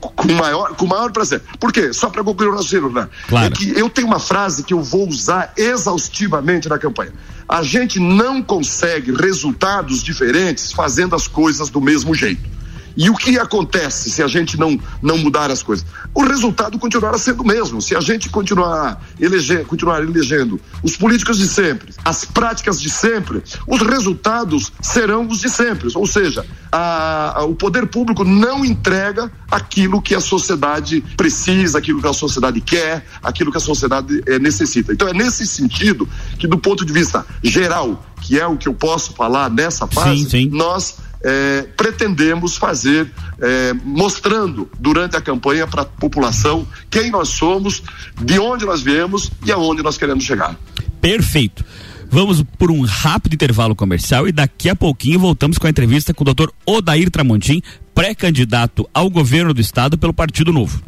com 0.00 0.32
maior, 0.32 0.74
com 0.76 0.86
maior 0.86 1.10
prazer. 1.10 1.42
Por 1.58 1.72
quê? 1.72 1.92
Só 1.92 2.10
para 2.10 2.22
concluir 2.22 2.48
o 2.48 2.52
raciocínio, 2.52 2.90
né? 2.90 3.08
Claro. 3.28 3.46
É 3.46 3.50
que 3.50 3.78
eu 3.78 3.88
tenho 3.88 4.06
uma 4.06 4.18
frase 4.18 4.62
que 4.62 4.72
eu 4.74 4.82
vou 4.82 5.08
usar 5.08 5.52
exaustivamente 5.56 6.68
na 6.68 6.78
campanha. 6.78 7.12
A 7.48 7.62
gente 7.62 8.00
não 8.00 8.42
consegue 8.42 9.12
resultados 9.12 10.02
diferentes 10.02 10.72
fazendo 10.72 11.14
as 11.14 11.26
coisas 11.26 11.70
do 11.70 11.80
mesmo 11.80 12.14
jeito. 12.14 12.55
E 12.96 13.10
o 13.10 13.14
que 13.14 13.38
acontece 13.38 14.10
se 14.10 14.22
a 14.22 14.26
gente 14.26 14.58
não, 14.58 14.78
não 15.02 15.18
mudar 15.18 15.50
as 15.50 15.62
coisas? 15.62 15.84
O 16.14 16.24
resultado 16.24 16.78
continuará 16.78 17.18
sendo 17.18 17.42
o 17.42 17.46
mesmo. 17.46 17.82
Se 17.82 17.94
a 17.94 18.00
gente 18.00 18.30
continuar, 18.30 19.04
eleger, 19.20 19.66
continuar 19.66 20.02
elegendo 20.02 20.58
os 20.82 20.96
políticos 20.96 21.38
de 21.38 21.46
sempre, 21.46 21.92
as 22.04 22.24
práticas 22.24 22.80
de 22.80 22.88
sempre, 22.88 23.42
os 23.66 23.82
resultados 23.82 24.72
serão 24.80 25.28
os 25.28 25.40
de 25.40 25.50
sempre. 25.50 25.90
Ou 25.94 26.06
seja, 26.06 26.46
a, 26.72 27.40
a, 27.40 27.44
o 27.44 27.54
poder 27.54 27.86
público 27.86 28.24
não 28.24 28.64
entrega 28.64 29.30
aquilo 29.50 30.00
que 30.00 30.14
a 30.14 30.20
sociedade 30.20 31.02
precisa, 31.16 31.78
aquilo 31.78 32.00
que 32.00 32.08
a 32.08 32.12
sociedade 32.12 32.60
quer, 32.60 33.06
aquilo 33.22 33.50
que 33.50 33.58
a 33.58 33.60
sociedade 33.60 34.22
é, 34.26 34.38
necessita. 34.38 34.92
Então 34.92 35.08
é 35.08 35.12
nesse 35.12 35.46
sentido 35.46 36.08
que, 36.38 36.46
do 36.46 36.58
ponto 36.58 36.84
de 36.84 36.92
vista 36.92 37.26
geral, 37.42 38.04
que 38.22 38.38
é 38.38 38.46
o 38.46 38.56
que 38.56 38.68
eu 38.68 38.74
posso 38.74 39.12
falar 39.12 39.50
nessa 39.50 39.86
fase, 39.86 40.24
sim, 40.24 40.28
sim. 40.28 40.48
nós 40.50 40.96
é, 41.26 41.62
pretendemos 41.76 42.56
fazer, 42.56 43.10
é, 43.40 43.72
mostrando 43.84 44.70
durante 44.78 45.16
a 45.16 45.20
campanha 45.20 45.66
para 45.66 45.82
a 45.82 45.84
população 45.84 46.64
quem 46.88 47.10
nós 47.10 47.30
somos, 47.30 47.82
de 48.22 48.38
onde 48.38 48.64
nós 48.64 48.80
viemos 48.80 49.32
e 49.44 49.50
aonde 49.50 49.82
nós 49.82 49.98
queremos 49.98 50.22
chegar. 50.22 50.56
Perfeito. 51.00 51.64
Vamos 52.08 52.44
por 52.56 52.70
um 52.70 52.82
rápido 52.82 53.34
intervalo 53.34 53.74
comercial 53.74 54.28
e 54.28 54.32
daqui 54.32 54.68
a 54.68 54.76
pouquinho 54.76 55.18
voltamos 55.18 55.58
com 55.58 55.66
a 55.66 55.70
entrevista 55.70 56.14
com 56.14 56.22
o 56.22 56.32
Dr. 56.32 56.48
Odair 56.64 57.10
Tramontim, 57.10 57.60
pré-candidato 57.92 58.88
ao 58.94 59.10
governo 59.10 59.52
do 59.52 59.60
estado 59.60 59.98
pelo 59.98 60.14
Partido 60.14 60.52
Novo. 60.52 60.80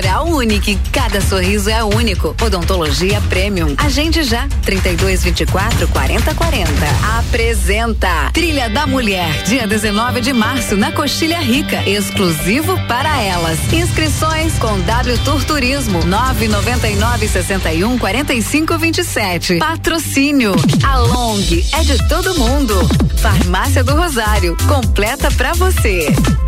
Oral 0.00 0.26
Unique. 0.28 0.78
Cada 0.90 1.20
sorriso 1.20 1.68
é 1.68 1.84
único. 1.84 2.34
Odontologia 2.40 3.20
Premium. 3.28 3.74
Agende 3.76 4.22
já. 4.22 4.48
32 4.62 5.22
24 5.22 5.86
40 5.88 6.34
40. 6.34 6.70
Apresenta 7.18 8.30
Trilha 8.32 8.70
da 8.70 8.86
Mulher. 8.86 9.42
Dia 9.42 9.66
19 9.66 10.22
de 10.22 10.32
março 10.32 10.74
na 10.74 10.90
Coxilha 10.90 11.38
Rica. 11.38 11.86
Exclusivo 11.86 12.78
para 12.88 13.20
elas. 13.20 13.58
Inscrições 13.70 14.54
com 14.58 14.80
W 14.80 15.18
Tour 15.18 15.44
Turismo. 15.44 16.02
999 16.06 17.28
61 17.28 17.98
45 17.98 18.78
27. 18.78 19.58
Patrocínio. 19.58 20.54
A 20.82 20.96
Long 20.96 21.40
é 21.74 21.82
de 21.82 22.08
todo 22.08 22.38
mundo. 22.38 22.74
Farmácia 23.18 23.84
do 23.84 23.94
Rosário. 23.94 24.56
Completa 24.66 25.30
para 25.32 25.52
você. 25.52 26.06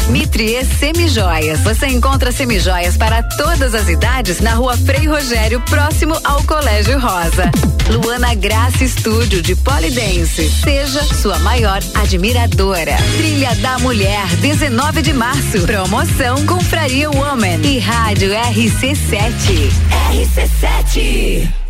Mitrie 0.09 0.65
Semijoias. 0.65 1.61
Você 1.61 1.87
encontra 1.87 2.33
semijoias 2.33 2.97
para 2.97 3.23
todas 3.43 3.75
as 3.75 3.89
idades 3.89 4.39
na 4.39 4.55
rua 4.55 4.77
Frei 4.77 5.05
Rogério, 5.09 5.61
próximo 5.63 6.17
ao 6.23 6.41
Colégio 6.45 6.97
Rosa. 6.97 7.51
Luana 7.91 8.35
Graça 8.35 8.85
Estúdio 8.85 9.43
de 9.43 9.57
Polidense. 9.57 10.49
Seja 10.49 11.03
sua 11.03 11.41
maior 11.41 11.81
admiradora. 11.95 12.97
Trilha 13.17 13.53
da 13.57 13.81
Mulher, 13.81 14.29
19 14.37 15.03
de 15.03 15.13
março. 15.13 15.61
Promoção 15.63 16.47
Confraria 16.47 17.11
Woman 17.11 17.61
e 17.65 17.81
Rádio 17.81 18.31
RC7. 18.31 19.73
RC7. 20.13 21.62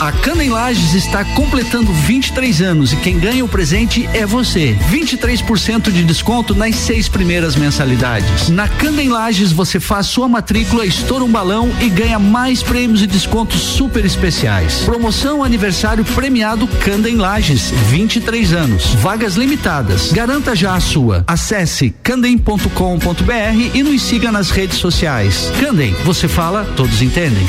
A 0.00 0.12
Cana 0.12 0.44
em 0.44 0.48
Lages 0.48 0.94
está 0.94 1.24
completando 1.24 1.92
23 1.92 2.62
anos 2.62 2.92
e 2.92 2.96
quem 2.96 3.18
ganha 3.18 3.44
o 3.44 3.48
presente 3.48 4.08
é 4.14 4.24
você. 4.24 4.78
23% 4.92 5.90
de 5.90 6.04
desconto 6.04 6.54
nas 6.54 6.76
seis 6.76 7.08
primeiras 7.08 7.56
mensalidades. 7.56 8.48
Na 8.48 8.68
Cana 8.68 9.02
em 9.02 9.08
Lages 9.08 9.50
você 9.50 9.80
faz 9.80 10.06
sua 10.06 10.28
matrícula, 10.28 10.86
estoura 10.86 11.24
um 11.24 11.30
balão 11.30 11.68
e 11.80 11.88
ganha 11.88 12.16
mais 12.16 12.62
prêmios 12.62 13.02
e 13.02 13.08
descontos 13.08 13.60
super 13.60 14.04
especiais. 14.04 14.82
Promoção 14.84 15.42
aniversário 15.42 16.04
premiado 16.04 16.68
Canda 16.84 17.10
em 17.10 17.16
Lages, 17.16 17.72
23 17.88 18.52
anos. 18.52 18.94
Vagas 18.94 19.34
limitadas. 19.34 20.12
Garanta 20.12 20.54
já 20.54 20.76
a 20.76 20.80
sua. 20.80 21.24
Acesse 21.26 21.90
candem.com.br 22.04 23.74
e 23.74 23.82
nos 23.82 24.00
siga 24.02 24.30
nas 24.30 24.50
redes 24.50 24.78
sociais. 24.78 25.50
Candem, 25.58 25.92
você 26.04 26.28
fala, 26.28 26.64
todos 26.76 27.02
entendem. 27.02 27.46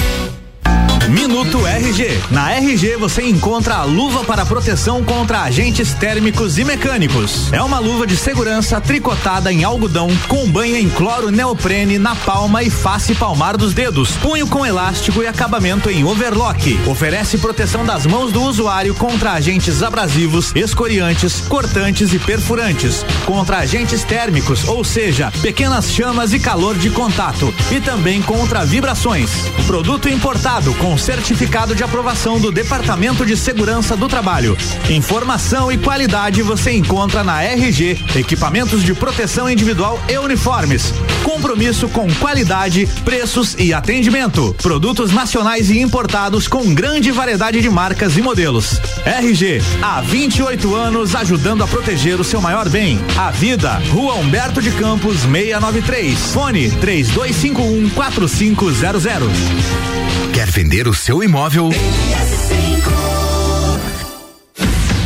Minuto 1.09 1.65
RG. 1.65 2.21
Na 2.29 2.53
RG 2.53 2.95
você 2.95 3.23
encontra 3.23 3.77
a 3.77 3.83
luva 3.83 4.23
para 4.23 4.45
proteção 4.45 5.03
contra 5.03 5.41
agentes 5.41 5.91
térmicos 5.91 6.59
e 6.59 6.63
mecânicos. 6.63 7.51
É 7.51 7.59
uma 7.63 7.79
luva 7.79 8.05
de 8.05 8.15
segurança 8.15 8.79
tricotada 8.79 9.51
em 9.51 9.63
algodão 9.63 10.07
com 10.27 10.47
banha 10.47 10.79
em 10.79 10.87
cloro 10.87 11.31
neoprene 11.31 11.97
na 11.97 12.15
palma 12.15 12.61
e 12.61 12.69
face 12.69 13.15
palmar 13.15 13.57
dos 13.57 13.73
dedos. 13.73 14.11
Punho 14.17 14.45
com 14.45 14.63
elástico 14.63 15.23
e 15.23 15.27
acabamento 15.27 15.89
em 15.89 16.03
overlock. 16.03 16.79
Oferece 16.85 17.39
proteção 17.39 17.83
das 17.83 18.05
mãos 18.05 18.31
do 18.31 18.43
usuário 18.43 18.93
contra 18.93 19.31
agentes 19.31 19.81
abrasivos, 19.81 20.51
escoriantes, 20.55 21.41
cortantes 21.41 22.13
e 22.13 22.19
perfurantes. 22.19 23.03
Contra 23.25 23.57
agentes 23.57 24.03
térmicos, 24.03 24.67
ou 24.67 24.83
seja, 24.83 25.31
pequenas 25.41 25.91
chamas 25.91 26.33
e 26.33 26.39
calor 26.39 26.77
de 26.77 26.91
contato. 26.91 27.51
E 27.71 27.81
também 27.81 28.21
contra 28.21 28.63
vibrações. 28.63 29.31
Produto 29.65 30.07
importado 30.07 30.71
com 30.75 30.98
certificado 30.99 31.73
de 31.73 31.83
aprovação 31.83 32.39
do 32.39 32.51
Departamento 32.51 33.25
de 33.25 33.35
Segurança 33.35 33.95
do 33.95 34.07
Trabalho. 34.07 34.57
Informação 34.89 35.71
e 35.71 35.77
qualidade 35.77 36.41
você 36.41 36.71
encontra 36.71 37.23
na 37.23 37.41
RG, 37.41 37.97
equipamentos 38.15 38.83
de 38.83 38.93
proteção 38.93 39.49
individual 39.49 39.99
e 40.07 40.17
uniformes. 40.17 40.93
Compromisso 41.23 41.87
com 41.89 42.07
qualidade, 42.15 42.87
preços 43.03 43.55
e 43.57 43.73
atendimento. 43.73 44.55
Produtos 44.61 45.11
nacionais 45.11 45.69
e 45.69 45.79
importados 45.79 46.47
com 46.47 46.73
grande 46.73 47.11
variedade 47.11 47.61
de 47.61 47.69
marcas 47.69 48.17
e 48.17 48.21
modelos. 48.21 48.79
RG, 49.05 49.61
há 49.81 50.01
28 50.01 50.75
anos 50.75 51.15
ajudando 51.15 51.63
a 51.63 51.67
proteger 51.67 52.19
o 52.19 52.23
seu 52.23 52.41
maior 52.41 52.67
bem, 52.69 52.99
a 53.17 53.31
vida. 53.31 53.81
Rua 53.89 54.15
Humberto 54.15 54.61
de 54.61 54.71
Campos, 54.71 55.21
693. 55.21 56.19
Fone 56.33 56.71
3251 56.71 57.89
4500. 57.89 60.08
Quer 60.39 60.51
vender 60.51 60.87
o 60.87 60.93
seu 60.93 61.21
imóvel? 61.21 61.69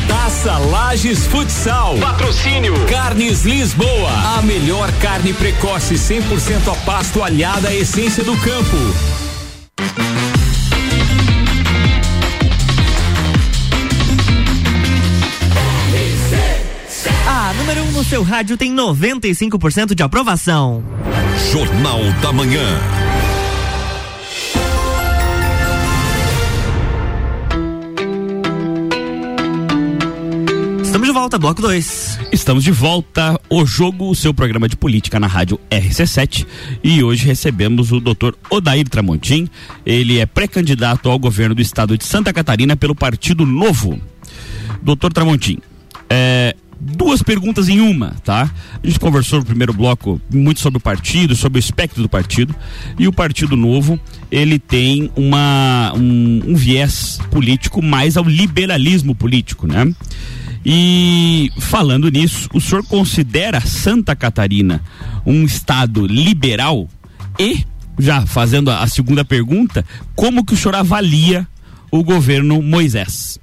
Taça 0.08 0.60
Lages 0.60 1.26
Futsal. 1.26 1.98
Patrocínio 1.98 2.76
Carnes 2.86 3.42
Lisboa. 3.42 4.12
A 4.38 4.44
melhor 4.44 4.92
carne 5.02 5.34
precoce 5.34 5.96
100% 5.96 6.72
a 6.72 6.76
pasto 6.86 7.24
alhada 7.24 7.70
à 7.70 7.74
essência 7.74 8.24
do 8.24 8.38
campo. 8.38 8.78
A 17.28 17.54
número 17.54 17.82
1 17.86 17.88
um 17.88 17.92
no 17.94 18.04
seu 18.04 18.22
rádio 18.22 18.56
tem 18.56 18.72
95% 18.72 19.96
de 19.96 20.04
aprovação. 20.04 20.84
Jornal 21.52 22.04
da 22.22 22.32
Manhã. 22.32 22.80
Estamos 31.04 31.16
de 31.16 31.20
volta, 31.20 31.38
bloco 31.38 31.62
2. 31.62 32.20
Estamos 32.32 32.64
de 32.64 32.72
volta, 32.72 33.38
o 33.50 33.66
jogo, 33.66 34.10
o 34.10 34.16
seu 34.16 34.34
programa 34.34 34.70
de 34.70 34.78
política 34.78 35.20
na 35.20 35.28
rádio 35.28 35.60
RC7. 35.70 36.48
E 36.82 37.04
hoje 37.04 37.26
recebemos 37.26 37.92
o 37.92 38.00
doutor 38.00 38.38
Odair 38.50 38.88
Tramontim. 38.88 39.50
Ele 39.86 40.20
é 40.20 40.26
pré-candidato 40.26 41.10
ao 41.10 41.20
governo 41.20 41.54
do 41.54 41.62
estado 41.62 41.98
de 41.98 42.06
Santa 42.06 42.32
Catarina 42.32 42.78
pelo 42.78 42.96
Partido 42.96 43.46
Novo. 43.46 44.00
Doutor 44.82 45.12
Tramontim, 45.12 45.58
é, 46.10 46.56
duas 46.80 47.22
perguntas 47.22 47.68
em 47.68 47.82
uma, 47.82 48.12
tá? 48.24 48.50
A 48.82 48.88
gente 48.88 48.98
conversou 48.98 49.40
no 49.40 49.46
primeiro 49.46 49.74
bloco 49.74 50.22
muito 50.34 50.62
sobre 50.62 50.78
o 50.78 50.82
partido, 50.82 51.36
sobre 51.36 51.58
o 51.58 51.60
espectro 51.60 52.02
do 52.02 52.08
partido. 52.08 52.56
E 52.98 53.10
o 53.10 53.12
Partido 53.12 53.58
Novo, 53.58 54.00
ele 54.32 54.58
tem 54.58 55.12
uma, 55.18 55.92
um, 55.98 56.44
um 56.48 56.56
viés 56.56 57.20
político 57.30 57.82
mais 57.82 58.16
ao 58.16 58.24
liberalismo 58.24 59.14
político, 59.14 59.68
né? 59.68 59.94
E 60.66 61.52
falando 61.60 62.10
nisso, 62.10 62.50
o 62.54 62.62
senhor 62.62 62.86
considera 62.86 63.60
Santa 63.62 64.16
Catarina 64.16 64.82
um 65.26 65.44
estado 65.44 66.06
liberal? 66.06 66.88
E, 67.38 67.66
já 68.00 68.26
fazendo 68.26 68.72
a, 68.72 68.88
segunda 68.88 69.26
pergunta, 69.26 69.86
como 70.16 70.46
que 70.46 70.54
o 70.54 70.58
senhor 70.58 70.76
avalia 70.76 71.48
o 71.92 72.04
governo 72.04 72.62
Moisés? 72.62 73.40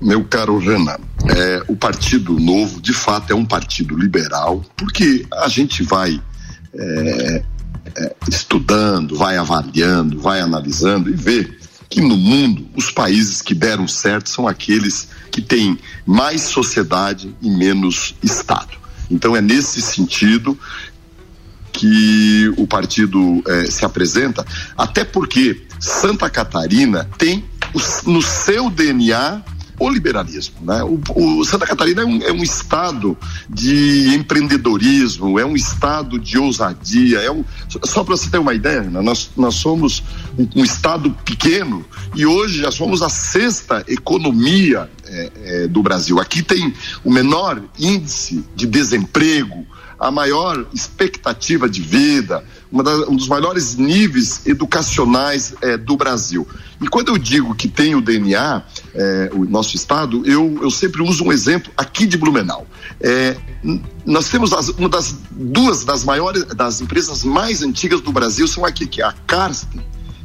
Meu 0.00 0.24
caro 0.24 0.58
Renan, 0.58 0.96
é, 1.28 1.62
o 1.68 1.76
Partido 1.76 2.38
Novo, 2.38 2.80
de 2.80 2.92
fato, 2.92 3.32
é 3.32 3.34
um 3.34 3.44
partido 3.44 3.96
liberal, 3.96 4.64
porque 4.76 5.26
a 5.42 5.48
gente 5.48 5.82
vai 5.82 6.20
é, 6.74 7.44
é, 7.96 8.16
estudando, 8.28 9.16
vai 9.16 9.36
avaliando, 9.36 10.18
vai 10.20 10.40
analisando 10.40 11.10
e 11.10 11.14
vê 11.14 11.59
que 11.90 12.00
no 12.00 12.16
mundo 12.16 12.70
os 12.76 12.88
países 12.88 13.42
que 13.42 13.52
deram 13.52 13.88
certo 13.88 14.30
são 14.30 14.46
aqueles 14.46 15.08
que 15.32 15.42
têm 15.42 15.76
mais 16.06 16.42
sociedade 16.42 17.34
e 17.42 17.50
menos 17.50 18.14
Estado. 18.22 18.78
Então 19.10 19.34
é 19.34 19.40
nesse 19.40 19.82
sentido 19.82 20.56
que 21.72 22.52
o 22.56 22.66
partido 22.66 23.42
eh, 23.46 23.70
se 23.70 23.84
apresenta, 23.84 24.46
até 24.76 25.04
porque 25.04 25.66
Santa 25.80 26.30
Catarina 26.30 27.08
tem 27.18 27.44
no 28.06 28.22
seu 28.22 28.70
DNA 28.70 29.42
o 29.80 29.88
liberalismo. 29.88 30.56
Né? 30.60 30.84
O, 30.84 31.00
o 31.16 31.44
Santa 31.44 31.66
Catarina 31.66 32.02
é 32.02 32.04
um, 32.04 32.22
é 32.22 32.32
um, 32.32 32.42
estado 32.42 33.16
de 33.48 34.14
empreendedorismo, 34.14 35.38
é 35.38 35.44
um 35.44 35.56
estado 35.56 36.18
de 36.18 36.36
ousadia. 36.36 37.20
É 37.20 37.30
um, 37.30 37.42
só 37.84 38.04
para 38.04 38.14
você 38.14 38.28
ter 38.28 38.38
uma 38.38 38.52
ideia, 38.52 38.82
né? 38.82 39.00
nós, 39.00 39.30
nós 39.34 39.54
somos 39.54 40.02
um, 40.38 40.60
um, 40.60 40.64
estado 40.64 41.10
pequeno 41.24 41.82
e 42.14 42.26
hoje 42.26 42.60
já 42.60 42.70
somos 42.70 43.00
a 43.00 43.08
sexta 43.08 43.82
economia 43.88 44.90
é, 45.06 45.32
é, 45.42 45.66
do 45.66 45.82
Brasil. 45.82 46.20
Aqui 46.20 46.42
tem 46.42 46.74
o 47.02 47.10
menor 47.10 47.62
índice 47.78 48.44
de 48.54 48.66
desemprego, 48.66 49.66
a 49.98 50.10
maior 50.10 50.66
expectativa 50.74 51.68
de 51.68 51.80
vida, 51.80 52.44
da, 52.72 53.08
um 53.08 53.16
dos 53.16 53.26
maiores 53.26 53.76
níveis 53.76 54.46
educacionais 54.46 55.54
é, 55.60 55.76
do 55.76 55.96
Brasil. 55.96 56.46
E 56.80 56.86
quando 56.86 57.08
eu 57.08 57.18
digo 57.18 57.54
que 57.54 57.68
tem 57.68 57.94
o 57.94 58.00
DNA, 58.00 58.62
é, 58.94 59.30
o 59.34 59.44
nosso 59.44 59.74
estado, 59.74 60.22
eu, 60.24 60.58
eu 60.62 60.70
sempre 60.70 61.02
uso 61.02 61.24
um 61.24 61.32
exemplo 61.32 61.72
aqui 61.76 62.06
de 62.06 62.16
Blumenau. 62.16 62.66
É, 63.00 63.36
nós 64.06 64.28
temos 64.28 64.52
as, 64.52 64.68
uma 64.68 64.88
das 64.88 65.16
duas 65.30 65.84
das 65.84 66.04
maiores, 66.04 66.44
das 66.44 66.80
empresas 66.80 67.24
mais 67.24 67.62
antigas 67.62 68.00
do 68.00 68.12
Brasil 68.12 68.46
são 68.46 68.64
aqui, 68.64 68.86
que 68.86 69.02
é 69.02 69.04
a 69.04 69.12
Karsten 69.26 69.80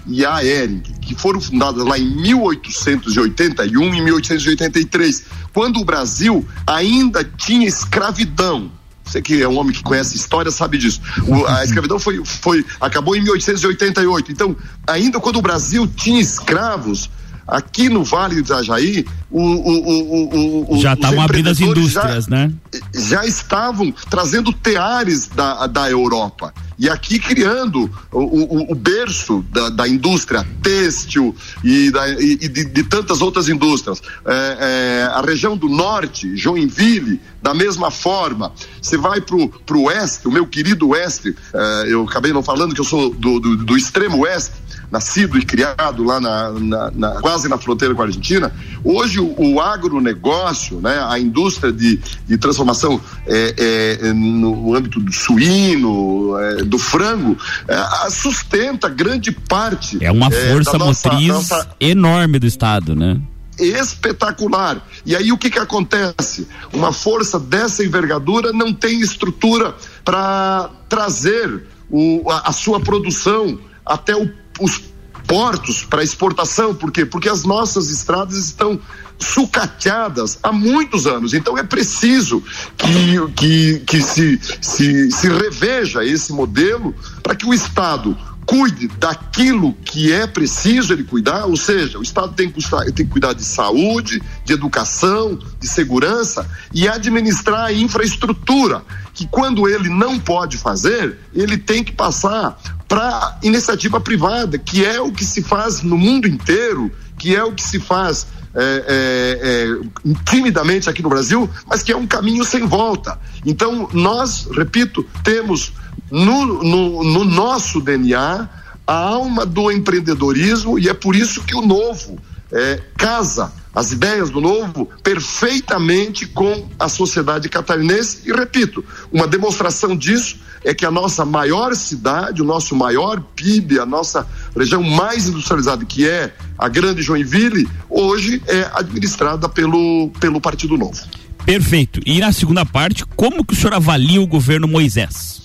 e 0.08 0.24
a 0.26 0.44
Ering, 0.44 0.82
que 1.02 1.16
foram 1.16 1.42
fundadas 1.42 1.84
lá 1.84 1.98
em 1.98 2.06
1881 2.22 3.96
e 3.96 4.02
1883, 4.02 5.24
quando 5.52 5.80
o 5.80 5.86
Brasil 5.86 6.46
ainda 6.68 7.24
tinha 7.24 7.68
escravidão. 7.68 8.72
Você 9.06 9.22
que 9.22 9.42
é 9.42 9.48
um 9.48 9.58
homem 9.58 9.74
que 9.74 9.84
conhece 9.84 10.16
história 10.16 10.52
sabe 10.52 10.78
disso. 10.78 11.00
O, 11.28 11.46
a 11.46 11.64
escravidão 11.64 12.00
foi, 12.00 12.24
foi 12.26 12.66
acabou 12.82 13.16
em 13.16 13.22
1888. 13.22 14.32
Então, 14.32 14.56
ainda 14.88 15.20
quando 15.20 15.38
o 15.38 15.42
Brasil 15.42 15.88
tinha 15.88 16.20
escravos, 16.20 17.10
aqui 17.48 17.90
no 17.90 18.04
Vale 18.04 18.36
do 18.36 18.42
Itajaí, 18.42 19.06
o, 19.38 20.70
o, 20.70 20.76
o, 20.76 20.82
já 20.82 20.94
estavam 20.94 21.22
abrindo 21.22 21.50
as 21.50 21.60
indústrias, 21.60 22.26
já, 22.26 22.32
né? 22.32 22.54
Já 22.94 23.26
estavam 23.26 23.94
trazendo 24.10 24.54
teares 24.54 25.28
da, 25.28 25.68
da 25.68 25.92
Europa. 25.92 26.54
E 26.78 26.90
aqui 26.90 27.20
criando 27.20 27.90
o, 28.12 28.72
o 28.72 28.76
berço 28.76 29.46
da, 29.52 29.70
da, 29.70 29.88
indústria 29.88 30.46
têxtil 30.62 31.36
e, 31.64 31.90
da, 31.90 32.10
e 32.10 32.36
de, 32.36 32.66
de, 32.66 32.84
tantas 32.84 33.22
outras 33.22 33.48
indústrias. 33.48 34.02
É, 34.26 34.58
é, 34.60 35.04
a 35.14 35.22
região 35.22 35.56
do 35.56 35.70
norte, 35.70 36.36
Joinville, 36.36 37.22
da 37.42 37.54
mesma 37.54 37.92
forma. 37.92 38.52
Você 38.82 38.98
vai 38.98 39.22
pro, 39.22 39.48
pro 39.66 39.84
oeste, 39.84 40.28
o 40.28 40.32
meu 40.32 40.46
querido 40.46 40.90
oeste, 40.90 41.36
é, 41.54 41.86
eu 41.88 42.04
acabei 42.04 42.34
não 42.34 42.44
falando 42.44 42.74
que 42.74 42.82
eu 42.82 42.86
sou 42.86 43.14
do, 43.14 43.40
do, 43.40 43.58
do 43.58 43.78
extremo 43.78 44.20
oeste, 44.20 44.54
nascido 44.92 45.38
e 45.38 45.46
criado 45.46 46.04
lá 46.04 46.20
na, 46.20 46.52
na, 46.52 46.92
na, 46.92 47.22
quase 47.22 47.48
na 47.48 47.58
fronteira 47.58 47.94
com 47.96 48.02
a 48.02 48.06
Argentina, 48.06 48.54
hoje 48.84 49.20
o, 49.38 49.60
agronegócio, 49.60 50.80
né, 50.80 51.04
a 51.08 51.20
indústria 51.20 51.72
de, 51.72 52.00
de 52.28 52.38
transformação 52.38 53.00
é, 53.26 54.00
é, 54.02 54.14
no 54.14 54.76
âmbito 54.76 55.00
do 55.00 55.12
suíno, 55.12 56.38
é, 56.38 56.64
do 56.64 56.78
frango, 56.78 57.38
é, 57.68 58.10
sustenta 58.10 58.90
grande 58.90 59.32
parte. 59.32 60.04
É 60.04 60.12
uma 60.12 60.28
é, 60.28 60.52
força 60.52 60.78
motriz 60.78 61.28
nossa... 61.28 61.70
enorme 61.80 62.40
do 62.40 62.46
Estado, 62.46 62.96
né? 62.96 63.20
espetacular. 63.58 64.86
E 65.06 65.16
aí 65.16 65.32
o 65.32 65.38
que 65.38 65.50
que 65.50 65.60
acontece? 65.60 66.46
Uma 66.74 66.92
força 66.92 67.40
dessa 67.40 67.86
envergadura 67.86 68.52
não 68.52 68.74
tem 68.74 69.00
estrutura 69.00 69.74
para 70.04 70.70
trazer 70.90 71.64
o, 71.90 72.30
a, 72.30 72.50
a, 72.50 72.52
sua 72.52 72.82
produção 72.82 73.58
até 73.86 74.16
o, 74.16 74.30
os 74.60 74.82
portos 75.28 75.84
para 75.84 76.04
exportação, 76.04 76.74
por 76.74 76.92
quê? 76.92 77.06
Porque 77.06 77.30
as 77.30 77.44
nossas 77.44 77.90
estradas 77.90 78.38
estão 78.38 78.80
sucateadas 79.20 80.40
há 80.44 80.52
muitos 80.52 81.08
anos. 81.08 81.34
Então 81.34 81.58
é 81.58 81.64
preciso 81.64 82.44
que, 82.78 83.34
que, 83.36 83.80
que 83.80 84.02
se, 84.02 84.40
se, 84.62 85.12
se 85.12 85.30
reveja 85.30 86.04
esse 86.04 86.34
modelo 86.34 86.94
para 87.24 87.36
que 87.36 87.46
o 87.46 87.54
Estado 87.54 88.18
cuide 88.46 88.88
daquilo 89.00 89.74
que 89.84 90.12
é 90.12 90.28
preciso 90.28 90.94
ele 90.94 91.04
cuidar, 91.04 91.46
ou 91.46 91.58
seja, 91.58 91.98
o 91.98 92.04
Estado 92.04 92.34
tem 92.34 92.50
que, 92.50 92.62
tem 92.94 93.06
que 93.06 93.12
cuidar 93.12 93.34
de 93.34 93.44
saúde, 93.44 94.22
de 94.44 94.54
educação, 94.54 95.40
de 95.60 95.68
segurança 95.68 96.48
e 96.72 96.88
administrar 96.88 97.66
a 97.66 97.74
infraestrutura, 97.74 98.84
que 99.14 99.28
quando 99.28 99.68
ele 99.68 99.90
não 99.90 100.20
pode 100.20 100.58
fazer, 100.58 101.18
ele 101.34 101.58
tem 101.58 101.84
que 101.84 101.92
passar 101.92 102.60
para 102.88 103.38
iniciativa 103.42 104.00
privada, 104.00 104.58
que 104.58 104.86
é 104.86 105.00
o 105.02 105.12
que 105.12 105.26
se 105.26 105.42
faz 105.42 105.82
no 105.82 105.98
mundo 105.98 106.28
inteiro, 106.28 106.92
que 107.18 107.36
é 107.36 107.44
o 107.44 107.52
que 107.52 107.64
se 107.64 107.80
faz 107.80 108.28
é, 108.54 108.86
é, 108.88 109.70
é, 110.08 110.14
timidamente 110.30 110.90
aqui 110.90 111.02
no 111.02 111.10
Brasil, 111.10 111.50
mas 111.68 111.84
que 111.84 111.92
é 111.92 111.98
um 111.98 112.08
caminho 112.08 112.46
sem 112.46 112.66
volta. 112.66 113.20
Então, 113.46 113.90
nós, 113.92 114.48
repito, 114.52 115.06
temos 115.24 115.74
no, 116.10 116.64
no, 116.64 117.04
no 117.04 117.26
nosso 117.26 117.82
DNA 117.82 118.48
a 118.88 118.94
alma 118.94 119.46
do 119.46 119.72
empreendedorismo 119.72 120.78
e 120.78 120.88
é 120.88 120.94
por 120.94 121.16
isso 121.16 121.44
que 121.44 121.56
o 121.56 121.62
novo 121.62 122.18
é, 122.52 122.82
casa 122.98 123.52
as 123.76 123.92
ideias 123.92 124.30
do 124.30 124.40
novo 124.40 124.90
perfeitamente 125.04 126.26
com 126.26 126.70
a 126.80 126.88
sociedade 126.88 127.50
catarinense 127.50 128.20
e 128.26 128.32
repito, 128.32 128.84
uma 129.12 129.28
demonstração 129.28 129.98
disso 129.98 130.38
é 130.64 130.74
que 130.74 130.86
a 130.86 130.90
nossa 130.90 131.26
maior 131.26 131.76
cidade, 131.76 132.42
o 132.42 132.46
nosso 132.46 132.74
maior 132.76 133.22
PIB, 133.36 133.80
a 133.80 133.86
nossa 133.86 134.26
região 134.56 134.82
mais 134.82 135.28
industrializada 135.28 135.84
que 135.84 136.08
é 136.08 136.34
a 136.58 136.70
Grande 136.70 137.02
Joinville, 137.02 137.70
hoje 137.90 138.42
é 138.48 138.70
administrada 138.74 139.50
pelo 139.50 140.10
pelo 140.20 140.40
Partido 140.40 140.78
Novo. 140.78 141.00
Perfeito. 141.46 142.00
E 142.06 142.20
na 142.20 142.32
segunda 142.32 142.66
parte, 142.66 143.06
como 143.16 143.46
que 143.46 143.54
o 143.54 143.56
senhor 143.56 143.74
avalia 143.74 144.22
o 144.22 144.26
governo 144.26 144.68
Moisés? 144.68 145.42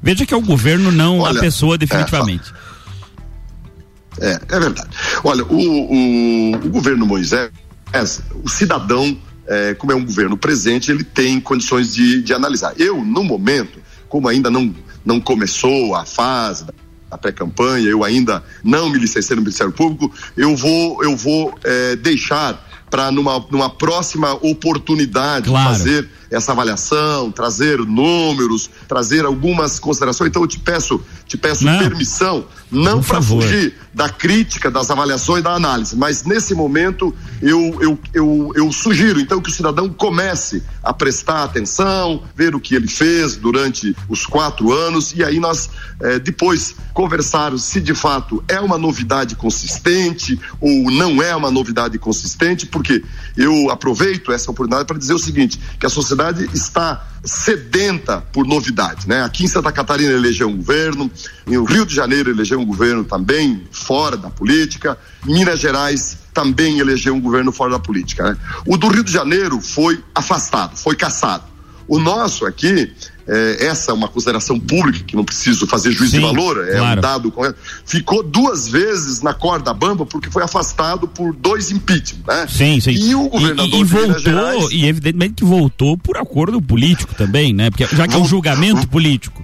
Veja 0.00 0.26
que 0.26 0.34
é 0.34 0.36
o 0.36 0.42
governo, 0.42 0.92
não 0.92 1.20
Olha, 1.20 1.38
a 1.38 1.40
pessoa 1.40 1.78
definitivamente. 1.78 2.52
É, 2.52 2.61
é, 4.20 4.40
é 4.48 4.60
verdade. 4.60 4.90
Olha, 5.24 5.44
o, 5.44 5.56
o, 5.56 6.54
o 6.56 6.68
governo 6.68 7.06
Moisés, 7.06 7.50
o 8.42 8.48
cidadão, 8.48 9.16
é, 9.46 9.74
como 9.74 9.92
é 9.92 9.94
um 9.94 10.04
governo 10.04 10.36
presente, 10.36 10.90
ele 10.90 11.04
tem 11.04 11.40
condições 11.40 11.94
de, 11.94 12.22
de 12.22 12.32
analisar. 12.32 12.74
Eu, 12.78 13.04
no 13.04 13.22
momento, 13.24 13.80
como 14.08 14.28
ainda 14.28 14.50
não, 14.50 14.74
não 15.04 15.20
começou 15.20 15.94
a 15.94 16.04
fase 16.04 16.66
da 17.10 17.18
pré-campanha, 17.18 17.88
eu 17.88 18.04
ainda 18.04 18.42
não 18.64 18.88
me 18.88 18.98
licenciei 18.98 19.36
no 19.36 19.42
Ministério 19.42 19.72
Público, 19.72 20.12
eu 20.36 20.56
vou, 20.56 21.02
eu 21.04 21.16
vou 21.16 21.54
é, 21.64 21.96
deixar 21.96 22.68
para 22.90 23.10
numa, 23.10 23.44
numa 23.50 23.70
próxima 23.70 24.34
oportunidade 24.34 25.48
claro. 25.48 25.70
fazer 25.70 26.08
essa 26.32 26.52
avaliação, 26.52 27.30
trazer 27.30 27.78
números, 27.78 28.70
trazer 28.88 29.24
algumas 29.24 29.78
considerações. 29.78 30.30
Então 30.30 30.42
eu 30.42 30.48
te 30.48 30.58
peço, 30.58 31.00
te 31.26 31.36
peço 31.36 31.64
não. 31.64 31.78
permissão, 31.78 32.46
não 32.70 33.02
para 33.02 33.20
fugir 33.20 33.74
da 33.92 34.08
crítica, 34.08 34.70
das 34.70 34.90
avaliações, 34.90 35.44
da 35.44 35.52
análise, 35.54 35.94
mas 35.94 36.24
nesse 36.24 36.54
momento 36.54 37.14
eu, 37.42 37.78
eu, 37.80 37.98
eu, 38.14 38.52
eu 38.54 38.72
sugiro 38.72 39.20
então 39.20 39.40
que 39.40 39.50
o 39.50 39.52
cidadão 39.52 39.88
comece 39.90 40.62
a 40.82 40.94
prestar 40.94 41.44
atenção, 41.44 42.22
ver 42.34 42.54
o 42.54 42.60
que 42.60 42.74
ele 42.74 42.88
fez 42.88 43.36
durante 43.36 43.94
os 44.08 44.24
quatro 44.24 44.72
anos 44.72 45.12
e 45.14 45.22
aí 45.22 45.38
nós 45.38 45.68
eh, 46.00 46.18
depois 46.18 46.74
conversar 46.94 47.56
se 47.58 47.80
de 47.80 47.94
fato 47.94 48.42
é 48.48 48.58
uma 48.58 48.78
novidade 48.78 49.36
consistente 49.36 50.40
ou 50.60 50.90
não 50.90 51.22
é 51.22 51.34
uma 51.36 51.50
novidade 51.50 51.98
consistente, 51.98 52.66
porque 52.66 53.02
eu 53.36 53.70
aproveito 53.70 54.32
essa 54.32 54.50
oportunidade 54.50 54.86
para 54.86 54.98
dizer 54.98 55.14
o 55.14 55.18
seguinte, 55.18 55.60
que 55.78 55.86
a 55.86 55.90
sociedade 55.90 56.21
está 56.30 57.06
sedenta 57.24 58.20
por 58.20 58.46
novidade, 58.46 59.08
né? 59.08 59.22
Aqui 59.22 59.44
em 59.44 59.48
Santa 59.48 59.70
Catarina 59.70 60.12
elegeu 60.12 60.48
um 60.48 60.56
governo, 60.56 61.10
em 61.46 61.64
Rio 61.64 61.86
de 61.86 61.94
Janeiro 61.94 62.30
elegeu 62.30 62.58
um 62.58 62.64
governo 62.64 63.04
também 63.04 63.64
fora 63.70 64.16
da 64.16 64.28
política, 64.28 64.98
Minas 65.24 65.60
Gerais 65.60 66.18
também 66.34 66.78
elegeu 66.78 67.14
um 67.14 67.20
governo 67.20 67.52
fora 67.52 67.72
da 67.72 67.78
política, 67.78 68.24
né? 68.24 68.36
O 68.66 68.76
do 68.76 68.88
Rio 68.88 69.04
de 69.04 69.12
Janeiro 69.12 69.60
foi 69.60 70.02
afastado, 70.14 70.76
foi 70.76 70.96
caçado. 70.96 71.44
O 71.86 71.98
nosso 71.98 72.46
aqui 72.46 72.92
é, 73.32 73.64
essa 73.64 73.92
é 73.92 73.94
uma 73.94 74.08
consideração 74.08 74.60
pública 74.60 75.02
que 75.06 75.16
não 75.16 75.24
preciso 75.24 75.66
fazer 75.66 75.90
juízo 75.90 76.12
de 76.12 76.20
valor, 76.20 76.68
é 76.68 76.76
claro. 76.76 76.98
um 76.98 77.00
dado 77.00 77.32
correto. 77.32 77.58
Ficou 77.86 78.22
duas 78.22 78.68
vezes 78.68 79.22
na 79.22 79.32
corda 79.32 79.72
bamba 79.72 80.04
porque 80.04 80.30
foi 80.30 80.42
afastado 80.42 81.08
por 81.08 81.32
dois 81.32 81.70
impeachment, 81.70 82.24
né? 82.28 82.46
Sim, 82.46 82.78
sim. 82.78 82.90
E 82.90 83.14
o 83.14 83.30
governador 83.30 83.78
e, 83.78 83.80
e 83.80 83.84
voltou, 83.84 84.18
Gerais... 84.18 84.68
e 84.70 84.86
evidentemente 84.86 85.34
que 85.36 85.44
voltou 85.44 85.96
por 85.96 86.18
acordo 86.18 86.60
político 86.60 87.14
também, 87.14 87.54
né? 87.54 87.70
Porque 87.70 87.86
já 87.96 88.06
que 88.06 88.14
é 88.14 88.18
um 88.18 88.26
julgamento 88.26 88.86
político. 88.92 89.42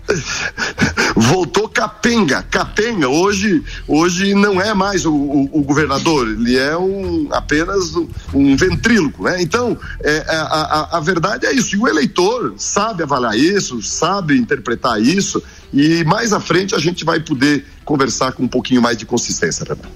voltou 1.16 1.66
capenga, 1.66 2.42
capenga. 2.42 3.08
Hoje, 3.08 3.62
hoje 3.86 4.34
não 4.34 4.60
é 4.60 4.74
mais 4.74 5.06
o, 5.06 5.14
o, 5.14 5.60
o 5.60 5.62
governador, 5.62 6.28
ele 6.28 6.58
é 6.58 6.76
um 6.76 7.28
apenas 7.32 7.96
um, 7.96 8.06
um 8.34 8.54
ventríloco, 8.54 9.22
né? 9.22 9.40
Então, 9.40 9.78
é, 10.02 10.26
a, 10.28 10.42
a, 10.42 10.98
a 10.98 11.00
verdade 11.00 11.46
é 11.46 11.54
isso. 11.54 11.74
E 11.74 11.78
o 11.78 11.88
eleitor 11.88 12.52
sabe 12.58 13.02
avaliar 13.02 13.38
isso 13.38 13.77
sabe 13.82 14.36
interpretar 14.36 15.00
isso 15.00 15.42
e 15.72 16.04
mais 16.04 16.32
à 16.32 16.40
frente 16.40 16.74
a 16.74 16.78
gente 16.78 17.04
vai 17.04 17.20
poder 17.20 17.64
conversar 17.84 18.32
com 18.32 18.44
um 18.44 18.48
pouquinho 18.48 18.82
mais 18.82 18.96
de 18.96 19.04
consistência, 19.04 19.64
Renan. 19.64 19.88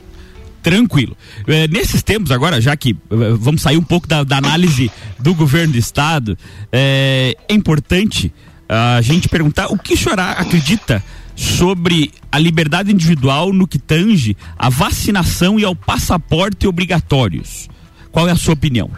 Tranquilo. 0.63 1.17
É, 1.47 1.67
nesses 1.67 2.03
tempos 2.03 2.31
agora, 2.31 2.61
já 2.61 2.77
que 2.77 2.91
é, 2.91 2.97
vamos 3.37 3.63
sair 3.63 3.77
um 3.77 3.83
pouco 3.83 4.07
da, 4.07 4.23
da 4.23 4.39
análise 4.39 4.91
do 5.19 5.35
governo 5.35 5.73
do 5.73 5.79
estado, 5.79 6.39
é, 6.71 7.37
é 7.49 7.55
importante 7.55 8.33
a 8.69 9.03
gente 9.03 9.29
perguntar 9.29 9.67
o 9.67 9.77
que 9.77 9.93
o 9.93 9.97
senhor 9.99 10.19
acredita 10.19 11.05
sobre 11.37 12.11
a 12.31 12.39
liberdade 12.39 12.93
individual 12.93 13.53
no 13.53 13.67
que 13.67 13.79
tange 13.79 14.37
a 14.57 14.69
vacinação 14.69 15.59
e 15.59 15.65
ao 15.65 15.75
passaporte 15.75 16.67
obrigatórios. 16.67 17.69
Qual 18.11 18.29
é 18.29 18.33
a 18.33 18.37
sua 18.37 18.55
opinião? 18.55 18.91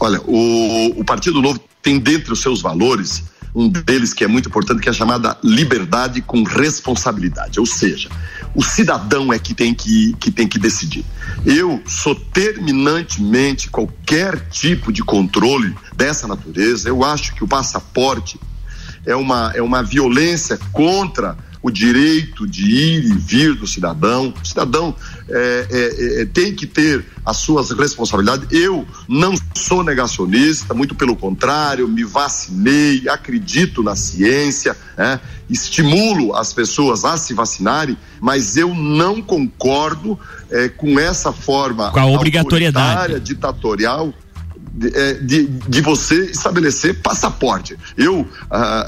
Olha, 0.00 0.20
o, 0.22 1.00
o 1.00 1.04
Partido 1.04 1.40
Novo 1.40 1.60
tem 1.82 1.98
dentre 1.98 2.32
os 2.32 2.40
seus 2.40 2.60
valores 2.60 3.24
um 3.56 3.70
deles 3.70 4.12
que 4.12 4.22
é 4.22 4.26
muito 4.26 4.50
importante, 4.50 4.82
que 4.82 4.88
é 4.88 4.90
a 4.90 4.94
chamada 4.94 5.38
liberdade 5.42 6.20
com 6.20 6.42
responsabilidade. 6.42 7.58
Ou 7.58 7.64
seja, 7.64 8.10
o 8.54 8.62
cidadão 8.62 9.32
é 9.32 9.38
que 9.38 9.54
tem 9.54 9.72
que, 9.72 10.14
que 10.20 10.30
tem 10.30 10.46
que 10.46 10.58
decidir. 10.58 11.06
Eu 11.46 11.82
sou 11.86 12.14
terminantemente 12.14 13.70
qualquer 13.70 14.46
tipo 14.50 14.92
de 14.92 15.02
controle 15.02 15.74
dessa 15.96 16.28
natureza. 16.28 16.86
Eu 16.86 17.02
acho 17.02 17.34
que 17.34 17.42
o 17.42 17.48
passaporte 17.48 18.38
é 19.06 19.16
uma, 19.16 19.50
é 19.54 19.62
uma 19.62 19.82
violência 19.82 20.58
contra 20.70 21.38
o 21.62 21.70
direito 21.70 22.46
de 22.46 22.62
ir 22.62 23.04
e 23.04 23.12
vir 23.12 23.54
do 23.54 23.66
cidadão. 23.66 24.32
O 24.42 24.46
cidadão 24.46 24.94
é, 25.28 25.66
é, 25.70 26.22
é, 26.22 26.24
tem 26.26 26.54
que 26.54 26.66
ter 26.66 27.04
as 27.24 27.38
suas 27.38 27.70
responsabilidades. 27.70 28.48
Eu 28.50 28.86
não 29.08 29.34
sou 29.54 29.82
negacionista, 29.82 30.74
muito 30.74 30.94
pelo 30.94 31.16
contrário, 31.16 31.88
me 31.88 32.04
vacinei, 32.04 33.08
acredito 33.08 33.82
na 33.82 33.96
ciência, 33.96 34.76
né? 34.96 35.20
estimulo 35.48 36.34
as 36.34 36.52
pessoas 36.52 37.04
a 37.04 37.16
se 37.16 37.32
vacinarem, 37.32 37.96
mas 38.20 38.56
eu 38.56 38.74
não 38.74 39.22
concordo 39.22 40.18
é, 40.50 40.68
com 40.68 40.98
essa 40.98 41.32
forma 41.32 41.90
com 41.90 42.00
a 42.00 42.06
obrigatoriedade 42.06 43.20
ditatorial 43.20 44.12
é, 44.94 45.14
de, 45.14 45.46
de, 45.46 45.80
você 45.80 46.26
estabelecer 46.26 47.00
passaporte. 47.00 47.76
Eu 47.96 48.28
ah, 48.50 48.86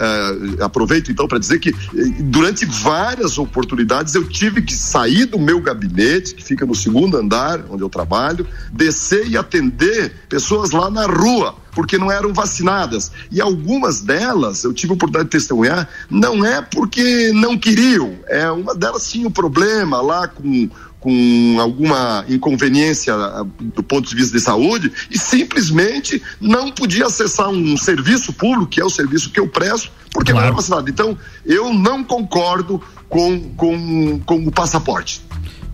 ah, 0.61 0.64
aproveito 0.64 1.11
então 1.11 1.27
para 1.27 1.38
dizer 1.38 1.59
que 1.59 1.70
eh, 1.70 1.74
durante 2.20 2.66
várias 2.66 3.38
oportunidades 3.38 4.14
eu 4.14 4.29
tive 4.29 4.61
que 4.61 4.74
sair 4.74 5.24
do 5.27 5.38
meu 5.38 5.61
gabinete, 5.61 6.35
que 6.35 6.44
fica 6.44 6.66
no 6.66 6.74
segundo 6.74 7.16
andar, 7.16 7.64
onde 7.70 7.83
eu 7.83 7.88
trabalho, 7.88 8.46
descer 8.72 9.27
e 9.29 9.37
atender 9.37 10.12
pessoas 10.29 10.70
lá 10.70 10.90
na 10.90 11.07
rua 11.07 11.57
porque 11.79 11.96
não 11.96 12.11
eram 12.11 12.33
vacinadas. 12.33 13.12
E 13.31 13.40
algumas 13.40 14.01
delas, 14.01 14.64
eu 14.64 14.72
tive 14.72 14.92
a 14.92 14.94
oportunidade 14.94 15.27
de 15.27 15.31
testemunhar, 15.31 15.88
não 16.11 16.44
é 16.44 16.61
porque 16.61 17.31
não 17.33 17.57
queriam, 17.57 18.16
é 18.27 18.51
uma 18.51 18.74
delas 18.74 19.09
tinha 19.09 19.29
um 19.29 19.31
problema 19.31 20.01
lá 20.01 20.27
com 20.27 20.68
com 21.01 21.57
alguma 21.61 22.25
inconveniência 22.29 23.15
ah, 23.15 23.47
do 23.61 23.83
ponto 23.83 24.09
de 24.09 24.17
vista 24.17 24.37
de 24.37 24.43
saúde 24.43 24.93
e 25.11 25.19
simplesmente 25.19 26.21
não 26.41 26.71
podia 26.73 27.07
acessar 27.07 27.49
um 27.49 27.77
serviço 27.77 28.33
público, 28.33 28.67
que 28.67 28.81
é 28.81 28.85
o 28.85 28.91
serviço 28.91 29.31
que 29.31 29.39
eu 29.39 29.49
presto, 29.49 29.91
porque 30.13 30.33
claro. 30.33 30.47
não 30.47 30.53
era 30.53 30.57
vacinado. 30.57 30.91
Então, 30.91 31.17
eu 31.45 31.73
não 31.73 32.03
concordo 32.03 32.83
com, 33.09 33.41
com, 33.51 34.21
com 34.21 34.47
o 34.47 34.51
passaporte. 34.51 35.23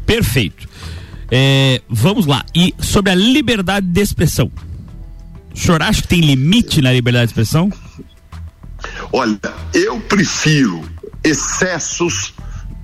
Perfeito. 0.05 0.69
É, 1.31 1.81
vamos 1.89 2.27
lá. 2.27 2.45
E 2.55 2.75
sobre 2.79 3.11
a 3.11 3.15
liberdade 3.15 3.87
de 3.87 4.01
expressão. 4.01 4.51
O 5.55 5.59
senhor 5.59 5.83
acha 5.83 6.03
que 6.03 6.09
tem 6.09 6.21
limite 6.21 6.83
na 6.83 6.93
liberdade 6.93 7.27
de 7.27 7.31
expressão? 7.31 7.73
Olha, 9.13 9.39
eu 9.73 9.99
prefiro 10.01 10.83
excessos 11.23 12.35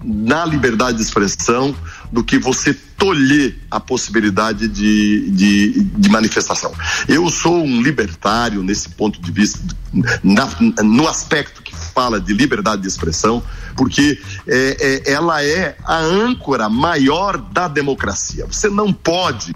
na 0.03 0.47
liberdade 0.47 0.97
de 0.97 1.03
expressão 1.03 1.75
do 2.13 2.25
que 2.25 2.39
você 2.39 2.75
tolher 2.97 3.57
a 3.71 3.81
possibilidade 3.81 4.69
de, 4.69 5.31
de, 5.31 5.83
de, 5.83 6.09
manifestação. 6.11 6.73
Eu 7.09 7.29
sou 7.31 7.65
um 7.65 7.81
libertário 7.81 8.63
nesse 8.63 8.91
ponto 8.91 9.21
de 9.21 9.33
vista, 9.33 9.59
na, 10.23 10.49
no 10.83 11.09
aspecto 11.09 11.63
que 11.63 11.75
fala 11.75 12.21
de 12.21 12.33
liberdade 12.35 12.83
de 12.83 12.89
expressão, 12.89 13.43
porque 13.77 14.21
é, 14.47 15.03
é, 15.07 15.13
ela 15.13 15.43
é 15.43 15.77
a 15.85 15.99
âncora 15.99 16.69
maior 16.69 17.39
da 17.39 17.69
democracia. 17.69 18.45
Você 18.47 18.69
não 18.69 18.93
pode 18.93 19.55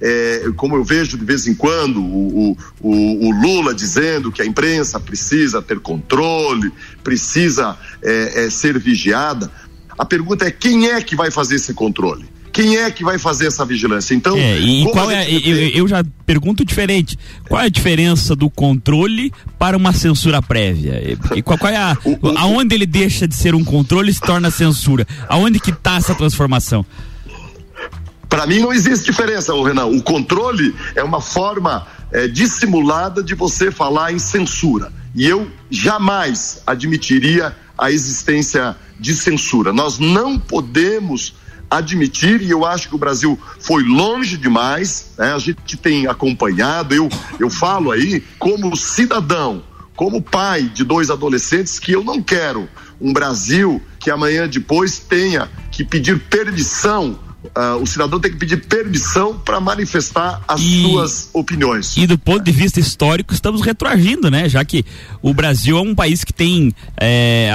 é, 0.00 0.50
como 0.56 0.76
eu 0.76 0.84
vejo 0.84 1.16
de 1.16 1.24
vez 1.24 1.46
em 1.46 1.54
quando 1.54 2.02
o, 2.02 2.56
o, 2.80 3.28
o, 3.28 3.30
Lula 3.30 3.74
dizendo 3.74 4.30
que 4.30 4.42
a 4.42 4.44
imprensa 4.44 5.00
precisa 5.00 5.62
ter 5.62 5.80
controle, 5.80 6.70
precisa 7.02 7.76
é, 8.02 8.44
é, 8.44 8.50
ser 8.50 8.78
vigiada. 8.78 9.50
A 9.98 10.04
pergunta 10.04 10.46
é 10.46 10.50
quem 10.50 10.88
é 10.88 11.00
que 11.00 11.16
vai 11.16 11.30
fazer 11.30 11.56
esse 11.56 11.72
controle? 11.74 12.26
Quem 12.54 12.76
é 12.76 12.88
que 12.88 13.02
vai 13.02 13.18
fazer 13.18 13.48
essa 13.48 13.64
vigilância? 13.64 14.14
Então, 14.14 14.36
é, 14.36 14.60
e 14.60 14.84
qual 14.92 15.10
é? 15.10 15.28
Eu, 15.28 15.56
eu, 15.70 15.88
já 15.88 16.04
pergunto 16.24 16.64
diferente. 16.64 17.18
Qual 17.48 17.60
é 17.60 17.64
a 17.64 17.68
diferença 17.68 18.36
do 18.36 18.48
controle 18.48 19.32
para 19.58 19.76
uma 19.76 19.92
censura 19.92 20.40
prévia? 20.40 21.18
E 21.34 21.42
qual, 21.42 21.58
qual 21.58 21.72
é 21.72 21.76
a, 21.76 21.98
o, 22.06 22.38
aonde 22.38 22.76
ele 22.76 22.86
deixa 22.86 23.26
de 23.26 23.34
ser 23.34 23.56
um 23.56 23.64
controle 23.64 24.12
e 24.12 24.14
se 24.14 24.20
torna 24.20 24.52
censura? 24.52 25.04
Aonde 25.28 25.58
que 25.58 25.70
está 25.70 25.96
essa 25.96 26.14
transformação? 26.14 26.86
Para 28.28 28.46
mim 28.46 28.60
não 28.60 28.72
existe 28.72 29.04
diferença, 29.04 29.52
Renan. 29.52 29.86
O 29.86 30.00
controle 30.00 30.76
é 30.94 31.02
uma 31.02 31.20
forma 31.20 31.84
é, 32.12 32.28
dissimulada 32.28 33.20
de 33.20 33.34
você 33.34 33.72
falar 33.72 34.12
em 34.12 34.18
censura. 34.20 34.92
E 35.14 35.28
eu 35.28 35.50
jamais 35.70 36.62
admitiria 36.66 37.56
a 37.78 37.90
existência 37.90 38.76
de 38.98 39.14
censura. 39.14 39.72
Nós 39.72 39.98
não 39.98 40.38
podemos 40.38 41.34
admitir, 41.70 42.40
e 42.42 42.50
eu 42.50 42.64
acho 42.64 42.88
que 42.88 42.94
o 42.94 42.98
Brasil 42.98 43.38
foi 43.60 43.82
longe 43.82 44.36
demais, 44.36 45.12
né? 45.18 45.32
a 45.32 45.38
gente 45.38 45.76
tem 45.76 46.06
acompanhado, 46.06 46.94
eu, 46.94 47.08
eu 47.38 47.50
falo 47.50 47.90
aí 47.90 48.22
como 48.38 48.76
cidadão, 48.76 49.62
como 49.96 50.22
pai 50.22 50.62
de 50.62 50.84
dois 50.84 51.10
adolescentes, 51.10 51.78
que 51.78 51.92
eu 51.92 52.04
não 52.04 52.22
quero 52.22 52.68
um 53.00 53.12
Brasil 53.12 53.82
que 53.98 54.10
amanhã 54.10 54.48
depois 54.48 54.98
tenha 54.98 55.50
que 55.70 55.84
pedir 55.84 56.20
permissão 56.20 57.18
Uh, 57.44 57.76
o 57.80 57.86
cidadão 57.86 58.18
tem 58.18 58.32
que 58.32 58.38
pedir 58.38 58.64
permissão 58.66 59.38
para 59.38 59.60
manifestar 59.60 60.42
as 60.48 60.60
e, 60.60 60.82
suas 60.82 61.28
opiniões. 61.32 61.94
E 61.96 62.06
do 62.06 62.18
ponto 62.18 62.42
de 62.42 62.50
vista 62.50 62.80
histórico, 62.80 63.34
estamos 63.34 63.60
retroagindo, 63.60 64.30
né? 64.30 64.48
Já 64.48 64.64
que 64.64 64.84
o 65.20 65.34
Brasil 65.34 65.76
é 65.76 65.80
um 65.80 65.94
país 65.94 66.24
que 66.24 66.32
tem 66.32 66.74
é, 66.98 67.50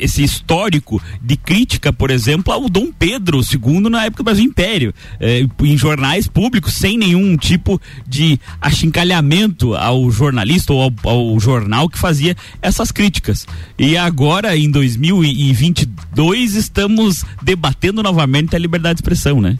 esse 0.00 0.22
histórico 0.22 1.02
de 1.22 1.36
crítica, 1.36 1.92
por 1.92 2.10
exemplo, 2.10 2.52
ao 2.52 2.68
Dom 2.68 2.92
Pedro 2.92 3.40
II 3.40 3.88
na 3.88 4.04
época 4.04 4.22
do 4.22 4.26
Brasil 4.26 4.44
Império, 4.44 4.92
é, 5.18 5.46
em 5.62 5.76
jornais 5.76 6.28
públicos, 6.28 6.74
sem 6.74 6.98
nenhum 6.98 7.36
tipo 7.36 7.80
de 8.06 8.38
achincalhamento 8.60 9.74
ao 9.74 10.10
jornalista 10.10 10.72
ou 10.74 10.82
ao, 10.82 10.92
ao 11.10 11.40
jornal 11.40 11.88
que 11.88 11.98
fazia 11.98 12.36
essas 12.60 12.92
críticas. 12.92 13.46
E 13.78 13.96
agora, 13.96 14.54
em 14.56 14.70
2022, 14.70 16.54
estamos 16.54 17.24
debatendo 17.42 18.02
novamente 18.02 18.54
a 18.54 18.58
liberdade 18.58 18.96
de 18.96 19.00
expressão 19.00 19.29
né? 19.38 19.58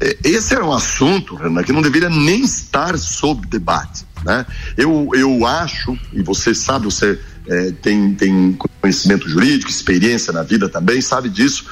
É, 0.00 0.16
esse 0.24 0.54
é 0.54 0.62
um 0.62 0.72
assunto, 0.72 1.34
Renan, 1.34 1.62
que 1.62 1.72
não 1.72 1.82
deveria 1.82 2.08
nem 2.08 2.42
estar 2.42 2.96
sob 2.98 3.46
debate. 3.46 4.06
Né? 4.24 4.46
Eu, 4.76 5.10
eu 5.14 5.46
acho, 5.46 5.98
e 6.12 6.22
você 6.22 6.54
sabe, 6.54 6.86
você 6.86 7.20
é, 7.46 7.72
tem, 7.72 8.14
tem 8.14 8.56
conhecimento 8.84 9.26
jurídico, 9.26 9.70
experiência 9.70 10.30
na 10.30 10.42
vida 10.42 10.68
também, 10.68 11.00
sabe 11.00 11.30
disso, 11.30 11.64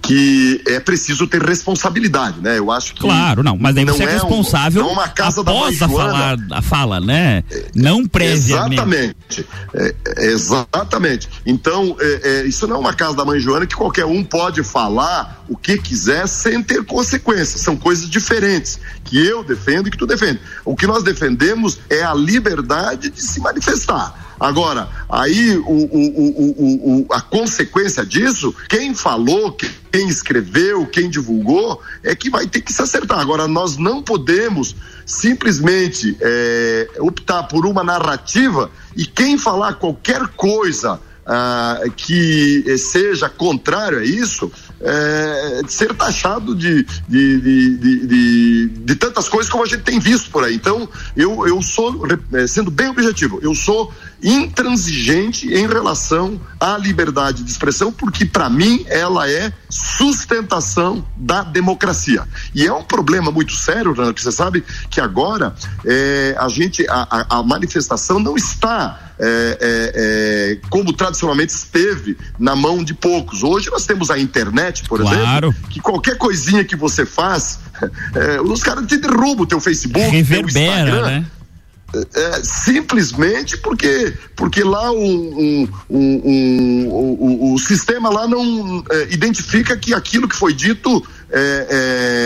que 0.00 0.62
é 0.68 0.78
preciso 0.78 1.26
ter 1.26 1.42
responsabilidade, 1.42 2.40
né? 2.40 2.58
Eu 2.58 2.70
acho 2.70 2.94
que. 2.94 3.00
Claro, 3.00 3.42
não, 3.42 3.56
mas 3.58 3.76
aí 3.76 3.84
você 3.84 4.04
é 4.04 4.12
responsável 4.12 4.82
um, 4.82 4.84
não 4.84 4.90
é 4.90 4.94
uma 4.94 5.08
casa 5.08 5.40
após 5.40 5.78
da 5.80 5.86
a, 5.86 5.88
falar, 5.88 6.38
a 6.52 6.62
fala, 6.62 7.00
né? 7.00 7.42
Não 7.74 8.06
previamente. 8.06 8.74
Exatamente. 8.74 9.46
É, 9.74 9.94
é, 10.06 10.26
exatamente. 10.26 11.28
Então, 11.44 11.96
é, 11.98 12.44
isso 12.46 12.68
não 12.68 12.76
é 12.76 12.78
uma 12.78 12.94
casa 12.94 13.16
da 13.16 13.24
mãe 13.24 13.40
Joana 13.40 13.66
que 13.66 13.74
qualquer 13.74 14.04
um 14.04 14.22
pode 14.22 14.62
falar 14.62 15.44
o 15.48 15.56
que 15.56 15.76
quiser 15.76 16.28
sem 16.28 16.62
ter 16.62 16.84
consequências. 16.84 17.62
São 17.62 17.76
coisas 17.76 18.08
diferentes 18.08 18.78
que 19.02 19.18
eu 19.26 19.42
defendo 19.42 19.88
e 19.88 19.90
que 19.90 19.98
tu 19.98 20.06
defende. 20.06 20.38
O 20.64 20.76
que 20.76 20.86
nós 20.86 21.02
defendemos 21.02 21.80
é 21.90 22.04
a 22.04 22.14
liberdade 22.14 23.10
de 23.10 23.20
se 23.20 23.40
manifestar. 23.40 24.29
Agora, 24.40 24.88
aí 25.06 25.54
o, 25.58 25.62
o, 25.68 27.00
o, 27.02 27.06
a 27.12 27.20
consequência 27.20 28.06
disso, 28.06 28.54
quem 28.70 28.94
falou, 28.94 29.54
quem 29.92 30.08
escreveu, 30.08 30.86
quem 30.86 31.10
divulgou, 31.10 31.82
é 32.02 32.14
que 32.14 32.30
vai 32.30 32.46
ter 32.46 32.62
que 32.62 32.72
se 32.72 32.80
acertar. 32.80 33.20
Agora, 33.20 33.46
nós 33.46 33.76
não 33.76 34.02
podemos 34.02 34.74
simplesmente 35.04 36.16
é, 36.22 36.88
optar 37.00 37.42
por 37.42 37.66
uma 37.66 37.84
narrativa 37.84 38.70
e 38.96 39.04
quem 39.04 39.36
falar 39.36 39.74
qualquer 39.74 40.26
coisa 40.28 40.98
ah, 41.32 41.82
que 41.96 42.76
seja 42.76 43.28
contrário 43.28 43.98
a 44.00 44.04
isso, 44.04 44.50
é, 44.80 45.60
ser 45.68 45.94
taxado 45.94 46.56
de, 46.56 46.84
de, 47.08 47.40
de, 47.40 47.76
de, 47.76 48.68
de, 48.68 48.94
tantas 48.96 49.28
coisas 49.28 49.48
como 49.48 49.62
a 49.62 49.66
gente 49.66 49.82
tem 49.82 50.00
visto 50.00 50.28
por 50.30 50.42
aí. 50.42 50.56
Então, 50.56 50.88
eu, 51.16 51.46
eu 51.46 51.62
sou, 51.62 52.04
é, 52.32 52.46
sendo 52.48 52.68
bem 52.68 52.88
objetivo, 52.88 53.38
eu 53.42 53.54
sou 53.54 53.92
intransigente 54.22 55.52
em 55.52 55.66
relação 55.66 56.40
à 56.58 56.76
liberdade 56.76 57.42
de 57.42 57.50
expressão, 57.50 57.90
porque 57.92 58.24
para 58.24 58.50
mim 58.50 58.84
ela 58.88 59.28
é 59.28 59.52
sustentação 59.68 61.04
da 61.16 61.42
democracia. 61.42 62.24
E 62.54 62.66
é 62.66 62.72
um 62.72 62.82
problema 62.82 63.30
muito 63.30 63.52
sério, 63.52 63.92
Renan, 63.92 64.12
que 64.12 64.22
você 64.22 64.32
sabe 64.32 64.64
que 64.90 65.00
agora 65.00 65.54
é, 65.86 66.34
a 66.38 66.48
gente, 66.48 66.86
a, 66.88 67.26
a, 67.38 67.42
manifestação 67.42 68.18
não 68.18 68.36
está 68.36 69.12
é, 69.18 69.58
é, 69.60 69.92
é, 70.60 70.68
como 70.68 70.92
tradicionalmente 70.92 71.52
esteve 71.54 72.16
na 72.38 72.56
mão 72.56 72.82
de 72.82 72.94
poucos. 72.94 73.42
Hoje 73.42 73.70
nós 73.70 73.86
temos 73.86 74.10
a 74.10 74.18
internet, 74.18 74.84
por 74.88 75.00
claro. 75.00 75.48
exemplo, 75.48 75.54
que 75.70 75.80
qualquer 75.80 76.16
coisinha 76.16 76.64
que 76.64 76.76
você 76.76 77.06
faz, 77.06 77.58
é, 78.14 78.40
os 78.40 78.62
caras 78.62 78.86
te 78.86 78.96
derrubam 78.96 79.42
o 79.42 79.46
teu 79.46 79.60
Facebook, 79.60 80.06
Reverbera, 80.08 80.44
teu 80.44 80.62
Instagram. 80.62 81.06
Né? 81.06 81.26
É, 81.92 82.40
simplesmente 82.44 83.58
porque 83.58 84.14
porque 84.36 84.62
lá 84.62 84.92
um, 84.92 84.98
um, 85.00 85.68
um, 85.90 86.88
o, 86.88 87.54
o, 87.54 87.58
sistema 87.58 88.08
lá 88.08 88.28
não 88.28 88.84
é, 88.90 89.12
identifica 89.12 89.76
que 89.76 89.92
aquilo 89.92 90.28
que 90.28 90.36
foi 90.36 90.54
dito 90.54 91.04
é, 91.32 91.66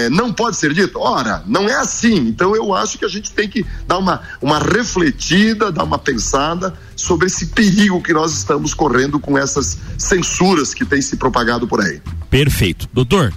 é, 0.07 0.11
não 0.11 0.33
pode 0.33 0.57
ser 0.57 0.72
dito. 0.74 0.98
Ora, 0.98 1.42
não 1.46 1.68
é 1.68 1.74
assim. 1.74 2.14
Então 2.14 2.55
eu 2.55 2.74
acho 2.74 2.98
que 2.98 3.05
a 3.05 3.09
gente 3.09 3.33
tem 3.33 3.48
que 3.48 3.64
dar 3.87 3.98
uma, 3.98 4.20
uma 4.40 4.59
refletida, 4.59 5.72
dar 5.72 5.85
uma 5.85 5.98
pensada 5.98 6.74
sobre 6.94 7.27
esse 7.27 7.46
perigo 7.46 8.03
que 8.03 8.12
nós 8.12 8.33
estamos 8.33 8.74
correndo 8.74 9.18
com 9.18 9.38
essas 9.38 9.79
censuras 9.98 10.74
que 10.74 10.85
têm 10.85 11.00
se 11.00 11.16
propagado 11.16 11.66
por 11.66 11.81
aí. 11.81 12.00
Perfeito. 12.31 12.88
Doutor, 12.92 13.33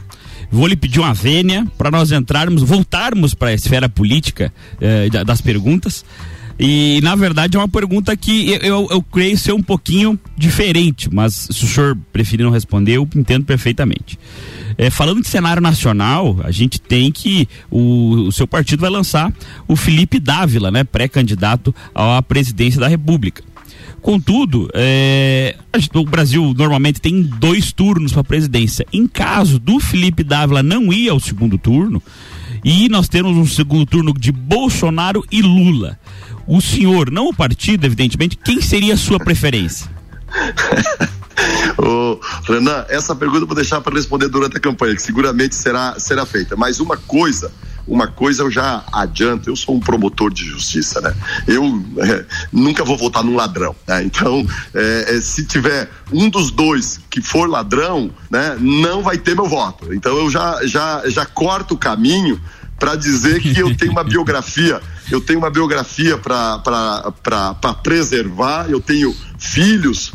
Vou 0.52 0.68
lhe 0.68 0.76
pedir 0.76 1.00
uma 1.00 1.14
vênia 1.14 1.68
para 1.78 1.92
nós 1.92 2.12
entrarmos, 2.12 2.64
voltarmos 2.64 3.34
para 3.34 3.50
a 3.50 3.54
esfera 3.54 3.90
política 3.90 4.54
eh, 4.80 5.10
das 5.26 5.42
perguntas. 5.42 6.06
E 6.60 7.00
na 7.04 7.16
verdade 7.16 7.56
é 7.56 7.60
uma 7.60 7.68
pergunta 7.68 8.16
que 8.18 8.52
eu, 8.52 8.58
eu, 8.62 8.88
eu, 8.90 9.04
creio 9.04 9.38
ser 9.38 9.52
um 9.52 9.62
pouquinho 9.62 10.20
diferente, 10.36 11.08
mas 11.14 11.48
se 11.52 11.64
o 11.64 11.68
senhor 11.68 11.96
preferir 12.12 12.44
não 12.44 12.52
responder, 12.52 12.94
eu 12.94 13.08
entendo 13.16 13.46
perfeitamente. 13.46 14.18
É, 14.76 14.90
falando 14.90 15.22
de 15.22 15.28
cenário 15.28 15.62
nacional, 15.62 16.40
a 16.44 16.50
gente 16.50 16.82
tem 16.82 17.12
que 17.12 17.48
o, 17.70 18.28
o 18.28 18.32
seu 18.32 18.48
partido 18.48 18.82
vai 18.82 18.90
lançar 18.90 19.32
o 19.68 19.76
Felipe 19.76 20.20
Dávila, 20.20 20.72
né, 20.72 20.84
pré-candidato 20.84 21.74
à 21.94 22.22
presidência 22.24 22.80
da 22.80 22.88
República. 22.88 23.44
Contudo, 24.02 24.70
é, 24.74 25.56
o 25.94 26.04
Brasil 26.06 26.54
normalmente 26.56 27.02
tem 27.02 27.22
dois 27.22 27.72
turnos 27.72 28.12
para 28.12 28.22
a 28.22 28.24
presidência. 28.24 28.86
Em 28.94 29.08
caso 29.08 29.60
do 29.60 29.80
Felipe 29.80 30.24
Dávila 30.24 30.64
não 30.64 30.94
ir 30.94 31.10
ao 31.10 31.20
segundo 31.20 31.58
turno, 31.58 32.02
e 32.64 32.90
nós 32.90 33.08
temos 33.08 33.36
um 33.36 33.46
segundo 33.46 33.86
turno 33.86 34.14
de 34.14 34.32
Bolsonaro 34.32 35.24
e 35.32 35.42
Lula. 35.42 36.00
O 36.48 36.62
senhor, 36.62 37.12
não 37.12 37.28
o 37.28 37.34
partido, 37.34 37.86
evidentemente, 37.86 38.38
quem 38.38 38.62
seria 38.62 38.94
a 38.94 38.98
sua 38.98 39.20
preferência? 39.20 39.90
Ô, 41.78 42.19
Renan, 42.47 42.86
essa 42.89 43.15
pergunta 43.15 43.43
eu 43.43 43.47
vou 43.47 43.56
deixar 43.56 43.82
para 43.82 43.95
responder 43.95 44.28
durante 44.28 44.58
a 44.58 44.60
campanha, 44.60 44.95
que 44.95 45.02
seguramente 45.02 45.56
será, 45.56 46.00
será 46.00 46.26
feita. 46.26 46.56
Mas 46.56 46.80
uma 46.80 46.97
coisa, 46.97 47.52
uma 47.88 48.08
coisa 48.08 48.43
eu 48.43 48.52
já 48.52 48.84
adianto, 48.91 49.50
eu 49.50 49.56
sou 49.56 49.76
um 49.76 49.80
promotor 49.80 50.34
de 50.34 50.43
justiça, 50.43 51.00
né? 51.00 51.15
Eu 51.47 51.63
é, 52.00 52.26
nunca 52.52 52.84
vou 52.84 52.97
votar 52.97 53.23
num 53.23 53.36
ladrão, 53.36 53.76
né? 53.88 54.04
Então, 54.04 54.45
é, 54.73 55.15
é, 55.15 55.21
se 55.21 55.45
tiver 55.45 55.89
um 56.12 56.30
dos 56.30 56.52
dois 56.52 57.00
que 57.10 57.21
for 57.21 57.47
ladrão, 57.47 58.12
né, 58.30 58.58
não 58.60 59.02
vai 59.04 59.17
ter 59.17 59.36
meu 59.36 59.45
voto. 59.45 59.93
Então 59.93 60.17
eu 60.17 60.30
já, 60.30 60.60
já, 60.65 61.04
já 61.08 61.26
corto 61.26 61.76
o 61.76 61.78
caminho 61.78 62.39
para 62.80 62.95
dizer 62.95 63.41
que 63.41 63.58
eu 63.60 63.76
tenho 63.76 63.91
uma 63.91 64.04
biografia, 64.06 64.82
eu 65.10 65.21
tenho 65.21 65.39
uma 65.39 65.50
biografia 65.50 66.17
para 66.17 67.73
preservar, 67.82 68.69
eu 68.69 68.80
tenho 68.80 69.15
filhos 69.38 70.13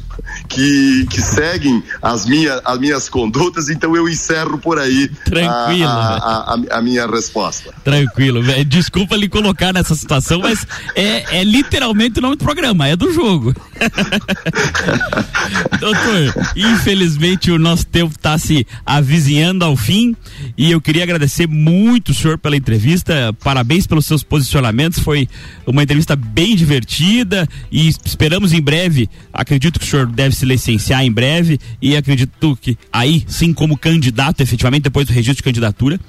que, 0.52 1.06
que 1.06 1.20
seguem 1.20 1.82
as, 2.00 2.26
minha, 2.26 2.60
as 2.64 2.78
minhas 2.78 3.08
condutas, 3.08 3.70
então 3.70 3.96
eu 3.96 4.08
encerro 4.08 4.58
por 4.58 4.78
aí 4.78 5.08
Tranquilo, 5.24 5.88
a, 5.88 6.16
a, 6.16 6.54
a, 6.54 6.78
a 6.78 6.82
minha 6.82 7.06
resposta. 7.06 7.72
Tranquilo. 7.82 8.42
Desculpa 8.66 9.16
lhe 9.16 9.28
colocar 9.28 9.72
nessa 9.72 9.94
situação, 9.94 10.40
mas 10.40 10.66
é, 10.94 11.38
é 11.38 11.44
literalmente 11.44 12.18
o 12.18 12.22
nome 12.22 12.36
do 12.36 12.44
programa, 12.44 12.86
é 12.86 12.94
do 12.94 13.12
jogo. 13.12 13.54
Doutor, 15.80 16.34
infelizmente 16.54 17.50
o 17.50 17.58
nosso 17.58 17.86
tempo 17.86 18.14
está 18.14 18.38
se 18.38 18.66
avizinhando 18.84 19.64
ao 19.64 19.76
fim 19.76 20.14
e 20.56 20.70
eu 20.70 20.80
queria 20.80 21.02
agradecer 21.02 21.48
muito 21.48 22.10
o 22.10 22.14
senhor 22.14 22.36
pela 22.36 22.56
entrevista, 22.56 23.34
parabéns 23.42 23.86
pelos 23.86 24.04
seus 24.04 24.22
posicionamentos, 24.22 24.98
foi 24.98 25.26
uma 25.66 25.82
entrevista 25.82 26.14
bem 26.14 26.54
divertida 26.54 27.48
e 27.70 27.88
esperamos 28.04 28.52
em 28.52 28.60
breve, 28.60 29.08
acredito 29.32 29.80
que 29.80 29.86
o 29.86 29.88
senhor 29.88 30.06
deve 30.06 30.36
se 30.42 30.46
licenciar 30.46 31.04
em 31.04 31.12
breve 31.12 31.58
e 31.80 31.96
acredito 31.96 32.58
que 32.60 32.76
aí, 32.92 33.24
sim, 33.28 33.52
como 33.52 33.76
candidato, 33.76 34.40
efetivamente, 34.40 34.82
depois 34.82 35.06
do 35.06 35.12
registro 35.12 35.36
de 35.36 35.42
candidatura, 35.44 36.00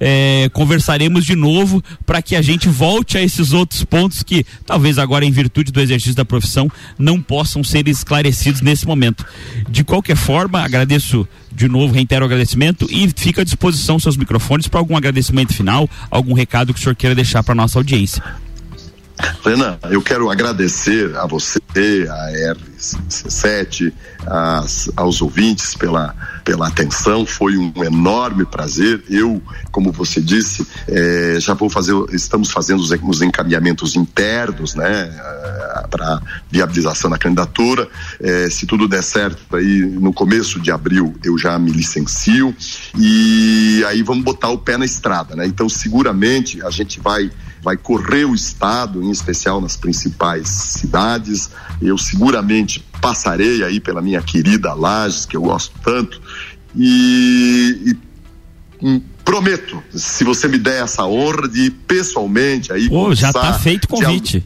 é, 0.00 0.48
conversaremos 0.52 1.24
de 1.24 1.36
novo 1.36 1.82
para 2.06 2.22
que 2.22 2.34
a 2.34 2.40
gente 2.40 2.68
volte 2.68 3.18
a 3.18 3.22
esses 3.22 3.52
outros 3.52 3.84
pontos 3.84 4.22
que, 4.22 4.44
talvez 4.64 4.98
agora, 4.98 5.24
em 5.24 5.30
virtude 5.30 5.70
do 5.70 5.80
exercício 5.80 6.14
da 6.14 6.24
profissão, 6.24 6.68
não 6.98 7.20
possam 7.20 7.62
ser 7.62 7.86
esclarecidos 7.86 8.62
nesse 8.62 8.86
momento. 8.86 9.24
De 9.68 9.84
qualquer 9.84 10.16
forma, 10.16 10.60
agradeço 10.60 11.28
de 11.52 11.68
novo, 11.68 11.94
reitero 11.94 12.24
o 12.24 12.26
agradecimento 12.26 12.88
e 12.90 13.08
fica 13.14 13.42
à 13.42 13.44
disposição 13.44 13.98
seus 13.98 14.16
microfones 14.16 14.66
para 14.66 14.80
algum 14.80 14.96
agradecimento 14.96 15.52
final, 15.52 15.88
algum 16.10 16.32
recado 16.32 16.72
que 16.72 16.80
o 16.80 16.82
senhor 16.82 16.96
queira 16.96 17.14
deixar 17.14 17.44
para 17.44 17.54
nossa 17.54 17.78
audiência. 17.78 18.22
Renan, 19.44 19.78
eu 19.90 20.00
quero 20.02 20.30
agradecer 20.30 21.14
a 21.16 21.26
você, 21.26 21.60
a 21.76 22.54
RC7, 22.54 23.92
as, 24.26 24.90
aos 24.96 25.20
ouvintes 25.20 25.74
pela, 25.74 26.14
pela 26.44 26.68
atenção. 26.68 27.26
Foi 27.26 27.56
um 27.56 27.72
enorme 27.84 28.44
prazer. 28.44 29.02
Eu, 29.08 29.42
como 29.70 29.92
você 29.92 30.20
disse, 30.20 30.66
eh, 30.88 31.36
já 31.40 31.54
vou 31.54 31.68
fazer, 31.68 31.94
estamos 32.12 32.50
fazendo 32.50 32.80
os, 32.80 32.90
os 32.90 33.22
encaminhamentos 33.22 33.96
internos, 33.96 34.74
né, 34.74 35.10
eh, 35.14 35.86
para 35.90 36.20
viabilização 36.50 37.10
da 37.10 37.18
candidatura. 37.18 37.88
Eh, 38.20 38.48
se 38.50 38.66
tudo 38.66 38.88
der 38.88 39.02
certo, 39.02 39.56
aí 39.56 39.80
no 39.80 40.12
começo 40.12 40.60
de 40.60 40.70
abril 40.70 41.14
eu 41.22 41.36
já 41.38 41.58
me 41.58 41.70
licencio 41.70 42.54
e 42.98 43.84
aí 43.88 44.02
vamos 44.02 44.24
botar 44.24 44.48
o 44.48 44.58
pé 44.58 44.76
na 44.76 44.84
estrada, 44.84 45.36
né? 45.36 45.46
Então, 45.46 45.68
seguramente 45.68 46.62
a 46.62 46.70
gente 46.70 47.00
vai 47.00 47.30
vai 47.64 47.78
correr 47.78 48.26
o 48.26 48.34
estado, 48.34 49.02
em 49.02 49.10
especial 49.10 49.60
nas 49.60 49.74
principais 49.74 50.48
cidades. 50.48 51.50
Eu 51.80 51.96
seguramente 51.96 52.84
passarei 53.00 53.64
aí 53.64 53.80
pela 53.80 54.02
minha 54.02 54.20
querida 54.20 54.74
Lages, 54.74 55.24
que 55.24 55.36
eu 55.36 55.42
gosto 55.42 55.74
tanto, 55.82 56.20
e, 56.76 57.96
e 58.80 58.86
hum, 58.86 59.00
prometo, 59.24 59.82
se 59.94 60.22
você 60.24 60.46
me 60.46 60.58
der 60.58 60.84
essa 60.84 61.04
honra 61.06 61.48
de 61.48 61.70
pessoalmente 61.70 62.72
aí. 62.72 62.88
Pô, 62.88 63.14
já 63.14 63.28
está 63.28 63.58
feito 63.58 63.84
o 63.84 63.88
convite 63.88 64.44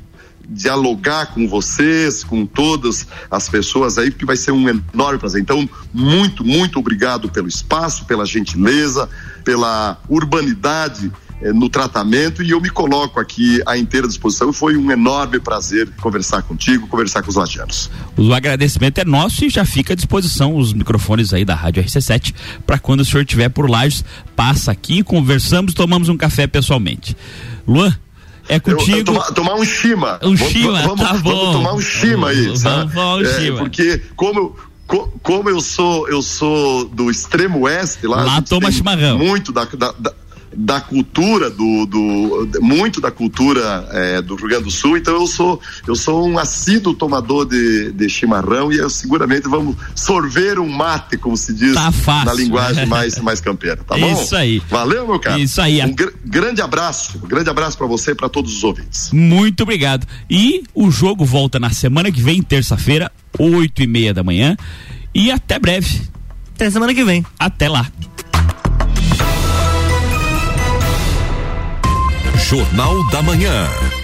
dialogar 0.50 1.26
com 1.34 1.46
vocês, 1.46 2.24
com 2.24 2.46
todas 2.46 3.06
as 3.30 3.50
pessoas 3.50 3.98
aí, 3.98 4.10
porque 4.10 4.24
vai 4.24 4.36
ser 4.36 4.50
um 4.50 4.66
enorme 4.66 5.18
prazer. 5.18 5.42
Então, 5.42 5.68
muito, 5.92 6.42
muito 6.42 6.78
obrigado 6.78 7.28
pelo 7.28 7.46
espaço, 7.46 8.06
pela 8.06 8.24
gentileza, 8.24 9.10
pela 9.44 10.00
urbanidade 10.08 11.12
no 11.40 11.68
tratamento 11.68 12.42
e 12.42 12.50
eu 12.50 12.60
me 12.60 12.68
coloco 12.68 13.20
aqui 13.20 13.62
à 13.66 13.76
inteira 13.76 14.06
disposição. 14.06 14.52
Foi 14.52 14.76
um 14.76 14.90
enorme 14.90 15.38
prazer 15.38 15.88
conversar 16.00 16.42
contigo, 16.42 16.86
conversar 16.88 17.22
com 17.22 17.30
os 17.30 17.36
lajanos. 17.36 17.90
O 18.16 18.32
agradecimento 18.32 18.98
é 18.98 19.04
nosso 19.04 19.44
e 19.44 19.48
já 19.48 19.64
fica 19.64 19.92
à 19.92 19.96
disposição 19.96 20.56
os 20.56 20.72
microfones 20.72 21.32
aí 21.32 21.44
da 21.44 21.54
Rádio 21.54 21.82
RC7 21.82 22.34
para 22.66 22.78
quando 22.78 23.00
o 23.00 23.04
senhor 23.04 23.22
estiver 23.22 23.48
por 23.48 23.70
Lages, 23.70 24.04
passa 24.34 24.72
aqui, 24.72 25.02
conversamos, 25.02 25.74
tomamos 25.74 26.08
um 26.08 26.16
café 26.16 26.46
pessoalmente. 26.46 27.16
Luan, 27.66 27.94
é 28.48 28.58
contigo. 28.58 28.92
Eu, 28.92 28.98
eu 28.98 29.04
tomar, 29.04 29.24
tomar, 29.32 29.54
um 29.54 29.64
chima. 29.64 30.18
Um 30.22 30.36
chima, 30.36 30.82
vamos, 30.82 31.06
tá 31.06 31.14
bom. 31.14 31.30
Vamos 31.30 31.52
tomar 31.52 31.74
um 31.74 31.80
chima 31.80 32.28
aí, 32.30 32.46
vamos, 32.46 32.60
sabe? 32.60 32.92
Vamos 32.92 33.28
um 33.28 33.30
é, 33.30 33.50
porque 33.52 34.02
como 34.16 34.56
como 35.22 35.50
eu 35.50 35.60
sou 35.60 36.08
eu 36.08 36.22
sou 36.22 36.88
do 36.88 37.10
extremo 37.10 37.60
oeste 37.60 38.06
lá, 38.06 38.22
lá 38.22 38.40
toma 38.40 38.72
chimarrão. 38.72 39.18
Muito 39.18 39.52
da, 39.52 39.66
da, 39.66 39.92
da 39.92 40.14
da 40.54 40.80
cultura 40.80 41.50
do, 41.50 41.86
do 41.86 42.48
muito 42.60 43.00
da 43.00 43.10
cultura 43.10 43.88
é, 43.90 44.22
do 44.22 44.34
Rio 44.34 44.48
Grande 44.48 44.64
do 44.64 44.70
Sul. 44.70 44.96
Então 44.96 45.14
eu 45.14 45.26
sou 45.26 45.60
eu 45.86 45.94
sou 45.94 46.26
um 46.26 46.38
assíduo 46.38 46.94
tomador 46.94 47.46
de, 47.46 47.92
de 47.92 48.08
chimarrão 48.08 48.72
e 48.72 48.78
eu 48.78 48.90
seguramente 48.90 49.48
vamos 49.48 49.76
sorver 49.94 50.58
um 50.58 50.68
mate 50.68 51.16
como 51.16 51.36
se 51.36 51.52
diz 51.52 51.74
tá 51.74 52.24
na 52.24 52.32
linguagem 52.32 52.86
mais 52.86 53.18
mais 53.18 53.40
campeira 53.40 53.78
tá 53.86 53.96
bom? 53.96 54.12
Isso 54.12 54.34
aí. 54.34 54.62
Valeu 54.68 55.06
meu 55.06 55.18
cara. 55.18 55.38
Isso 55.38 55.60
aí. 55.60 55.82
Um 55.82 55.94
gr 55.94 56.08
grande 56.24 56.62
abraço 56.62 57.18
um 57.22 57.28
grande 57.28 57.50
abraço 57.50 57.76
para 57.76 57.86
você 57.86 58.12
e 58.12 58.14
para 58.14 58.28
todos 58.28 58.56
os 58.56 58.64
ouvintes. 58.64 59.10
Muito 59.12 59.62
obrigado. 59.62 60.06
E 60.28 60.64
o 60.74 60.90
jogo 60.90 61.24
volta 61.24 61.58
na 61.58 61.70
semana 61.70 62.10
que 62.10 62.22
vem 62.22 62.42
terça-feira 62.42 63.10
oito 63.38 63.82
e 63.82 63.86
meia 63.86 64.12
da 64.12 64.22
manhã. 64.22 64.56
E 65.14 65.30
até 65.30 65.58
breve. 65.58 66.02
Até 66.54 66.70
semana 66.70 66.94
que 66.94 67.04
vem. 67.04 67.24
Até 67.38 67.68
lá 67.68 67.86
Jornal 72.48 73.04
da 73.10 73.20
Manhã. 73.20 73.97